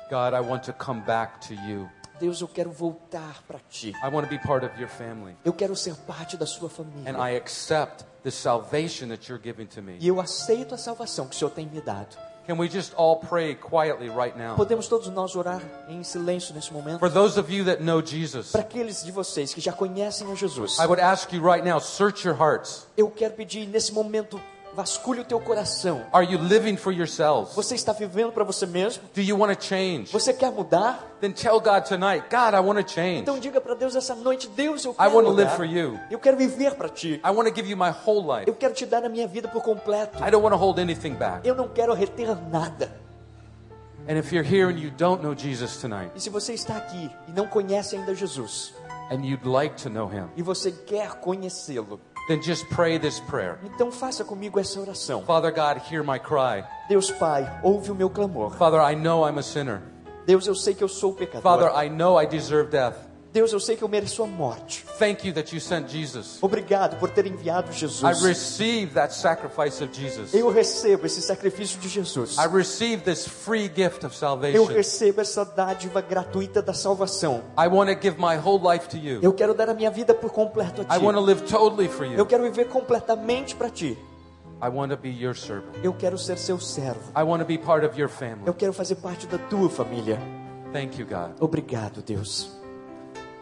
[0.09, 1.91] God, I want to come back to you.
[2.19, 3.91] Deus, eu quero voltar para ti.
[4.03, 5.37] I want to be part of your family.
[5.45, 7.19] Eu quero ser parte da sua And família.
[7.19, 9.99] I accept the salvation that you're giving to me.
[10.01, 12.17] E eu aceito a salvação que o Senhor tem me dado.
[12.47, 14.55] Can we just all pray quietly right now?
[14.55, 16.99] Podemos todos nós orar em silêncio nesse momento?
[16.99, 20.35] For those of you that know Jesus, Para aqueles de vocês que já conhecem a
[20.35, 22.87] Jesus, I would ask you right now, search your hearts.
[22.99, 24.39] eu quero pedir nesse momento,
[24.75, 26.05] vasculhe o teu coração.
[26.13, 27.55] Are you living for yourselves?
[27.55, 29.05] Você está vivendo para você mesmo?
[29.15, 30.11] Do you want to change?
[30.13, 31.17] Você quer mudar?
[31.21, 33.21] Then tell God tonight, God, I want to change.
[33.21, 35.57] Então diga para Deus essa noite, Deus, eu I quero want to live mudar.
[35.57, 35.99] for you.
[36.11, 37.21] Eu quero viver para ti.
[37.25, 38.49] I want to give you my whole life.
[38.49, 40.19] Eu quero te dar a minha vida por completo.
[40.19, 41.47] I don't want to hold anything back.
[41.49, 42.91] Eu não quero reter nada.
[44.07, 47.11] And if you're here and you don't know Jesus tonight, E se você está aqui
[47.27, 48.75] e não conhece ainda Jesus,
[49.11, 51.99] and you'd like to know him, e você quer conhecê-lo,
[52.29, 53.59] then just pray this prayer.
[53.65, 55.23] então faça comigo essa oração.
[55.23, 56.65] Father God, hear my cry.
[56.89, 58.53] Deus Pai, ouve o meu clamor.
[58.57, 59.81] Father, I know I'm a sinner.
[60.27, 61.43] Deus, eu sei que eu sou pecador.
[61.43, 62.97] Father, I know I deserve death.
[63.35, 64.87] Deus, eu sei que eu mereço a morte.
[64.97, 66.39] Thank you that you sent Jesus.
[66.41, 68.23] Obrigado por ter enviado I Jesus.
[68.23, 70.33] receive that sacrifice of Jesus.
[70.33, 72.37] Eu recebo esse sacrifício de Jesus.
[72.39, 74.65] I receive this free gift of Eu salvation.
[74.67, 77.43] recebo essa dádiva gratuita da salvação.
[77.59, 79.19] I want to give my whole life to you.
[79.21, 81.27] Eu quero dar a minha vida por completo a I want to ti.
[81.27, 82.27] live totally for Eu you.
[82.27, 83.99] quero viver completamente para ti.
[84.63, 85.75] I want to be your servant.
[85.83, 87.01] Eu quero ser seu servo.
[87.19, 88.55] I want to be part of your Eu family.
[88.57, 90.21] quero fazer parte da tua família.
[90.73, 91.33] Thank you, God.
[91.41, 92.63] Obrigado, Deus.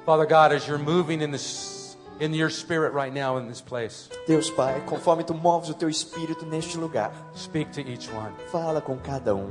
[0.05, 4.09] Father God, as you're moving in this in your spirit right now in this place,
[4.27, 8.33] Deus Pai, conforme tu moves o teu espírito neste lugar, speak to each one.
[8.51, 9.51] fala com cada um.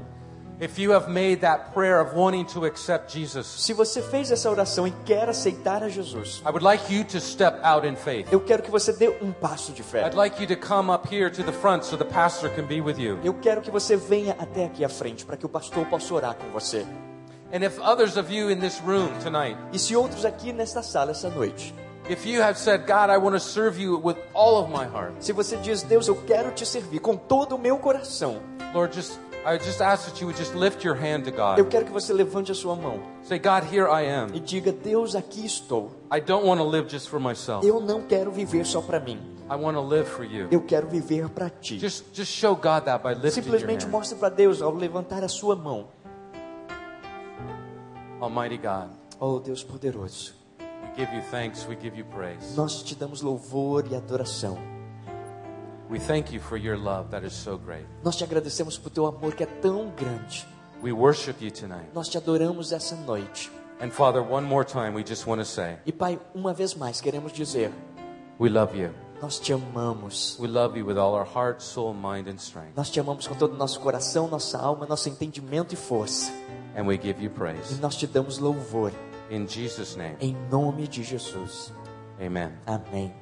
[0.60, 4.48] If you have made that prayer of wanting to accept Jesus, Se você fez essa
[4.48, 8.28] oração e quer aceitar a Jesus, I would like you to step out in faith.
[8.32, 10.06] eu quero que você dê um passo de fé.
[10.06, 12.80] I'd like you to come up here to the front so the pastor can be
[12.80, 13.18] with you.
[13.24, 16.36] Eu quero que você venha até aqui à frente para que o pastor possa orar
[16.36, 16.86] com você.
[17.54, 21.12] And if others of you in this room tonight, E se outros aqui nesta sala
[21.12, 21.74] essa noite,
[22.10, 25.14] if you have said, God, I want to serve you with all of my heart,
[25.20, 28.38] se você diz, Deus, eu quero te servir com todo o meu coração,
[28.74, 31.68] Lord, just I just ask that you would just lift your hand to eu God.
[31.70, 34.28] quero que você levante a sua mão Say, God, here I e am.
[34.40, 35.92] diga, Deus, aqui estou.
[36.14, 37.66] I don't want to live just for myself.
[37.68, 39.20] Eu não quero viver só para mim.
[39.50, 40.48] I want to live for you.
[40.52, 41.78] Eu quero viver para ti.
[41.80, 43.92] Just just show God that by lifting your Simplesmente hand.
[43.92, 45.88] mostre para Deus ao levantar a sua mão.
[48.22, 52.56] Almighty God, Oh, Deus poderoso, we give you thanks, we give you praise.
[52.56, 54.58] nós te damos louvor e adoração.
[55.90, 57.86] We thank you for your love that is so great.
[58.04, 60.48] Nós te agradecemos por teu amor que é tão grande.
[60.82, 61.90] We worship you tonight.
[61.94, 63.52] Nós te adoramos essa noite.
[63.82, 67.02] And Father, one more time, we just want to say, E Pai, uma vez mais
[67.02, 67.72] queremos dizer,
[68.40, 68.92] we love you.
[69.22, 70.38] nós te amamos.
[70.40, 72.74] We love you with all our heart, soul, mind, and strength.
[72.76, 76.32] Nós te amamos com todo o nosso coração, nossa alma, nosso entendimento e força.
[76.76, 77.80] And we give you E praise.
[77.82, 78.92] nós te damos louvor
[79.30, 81.74] In Jesus' name, em nome de Jesus.
[82.20, 82.52] amen.
[82.66, 83.14] Amém.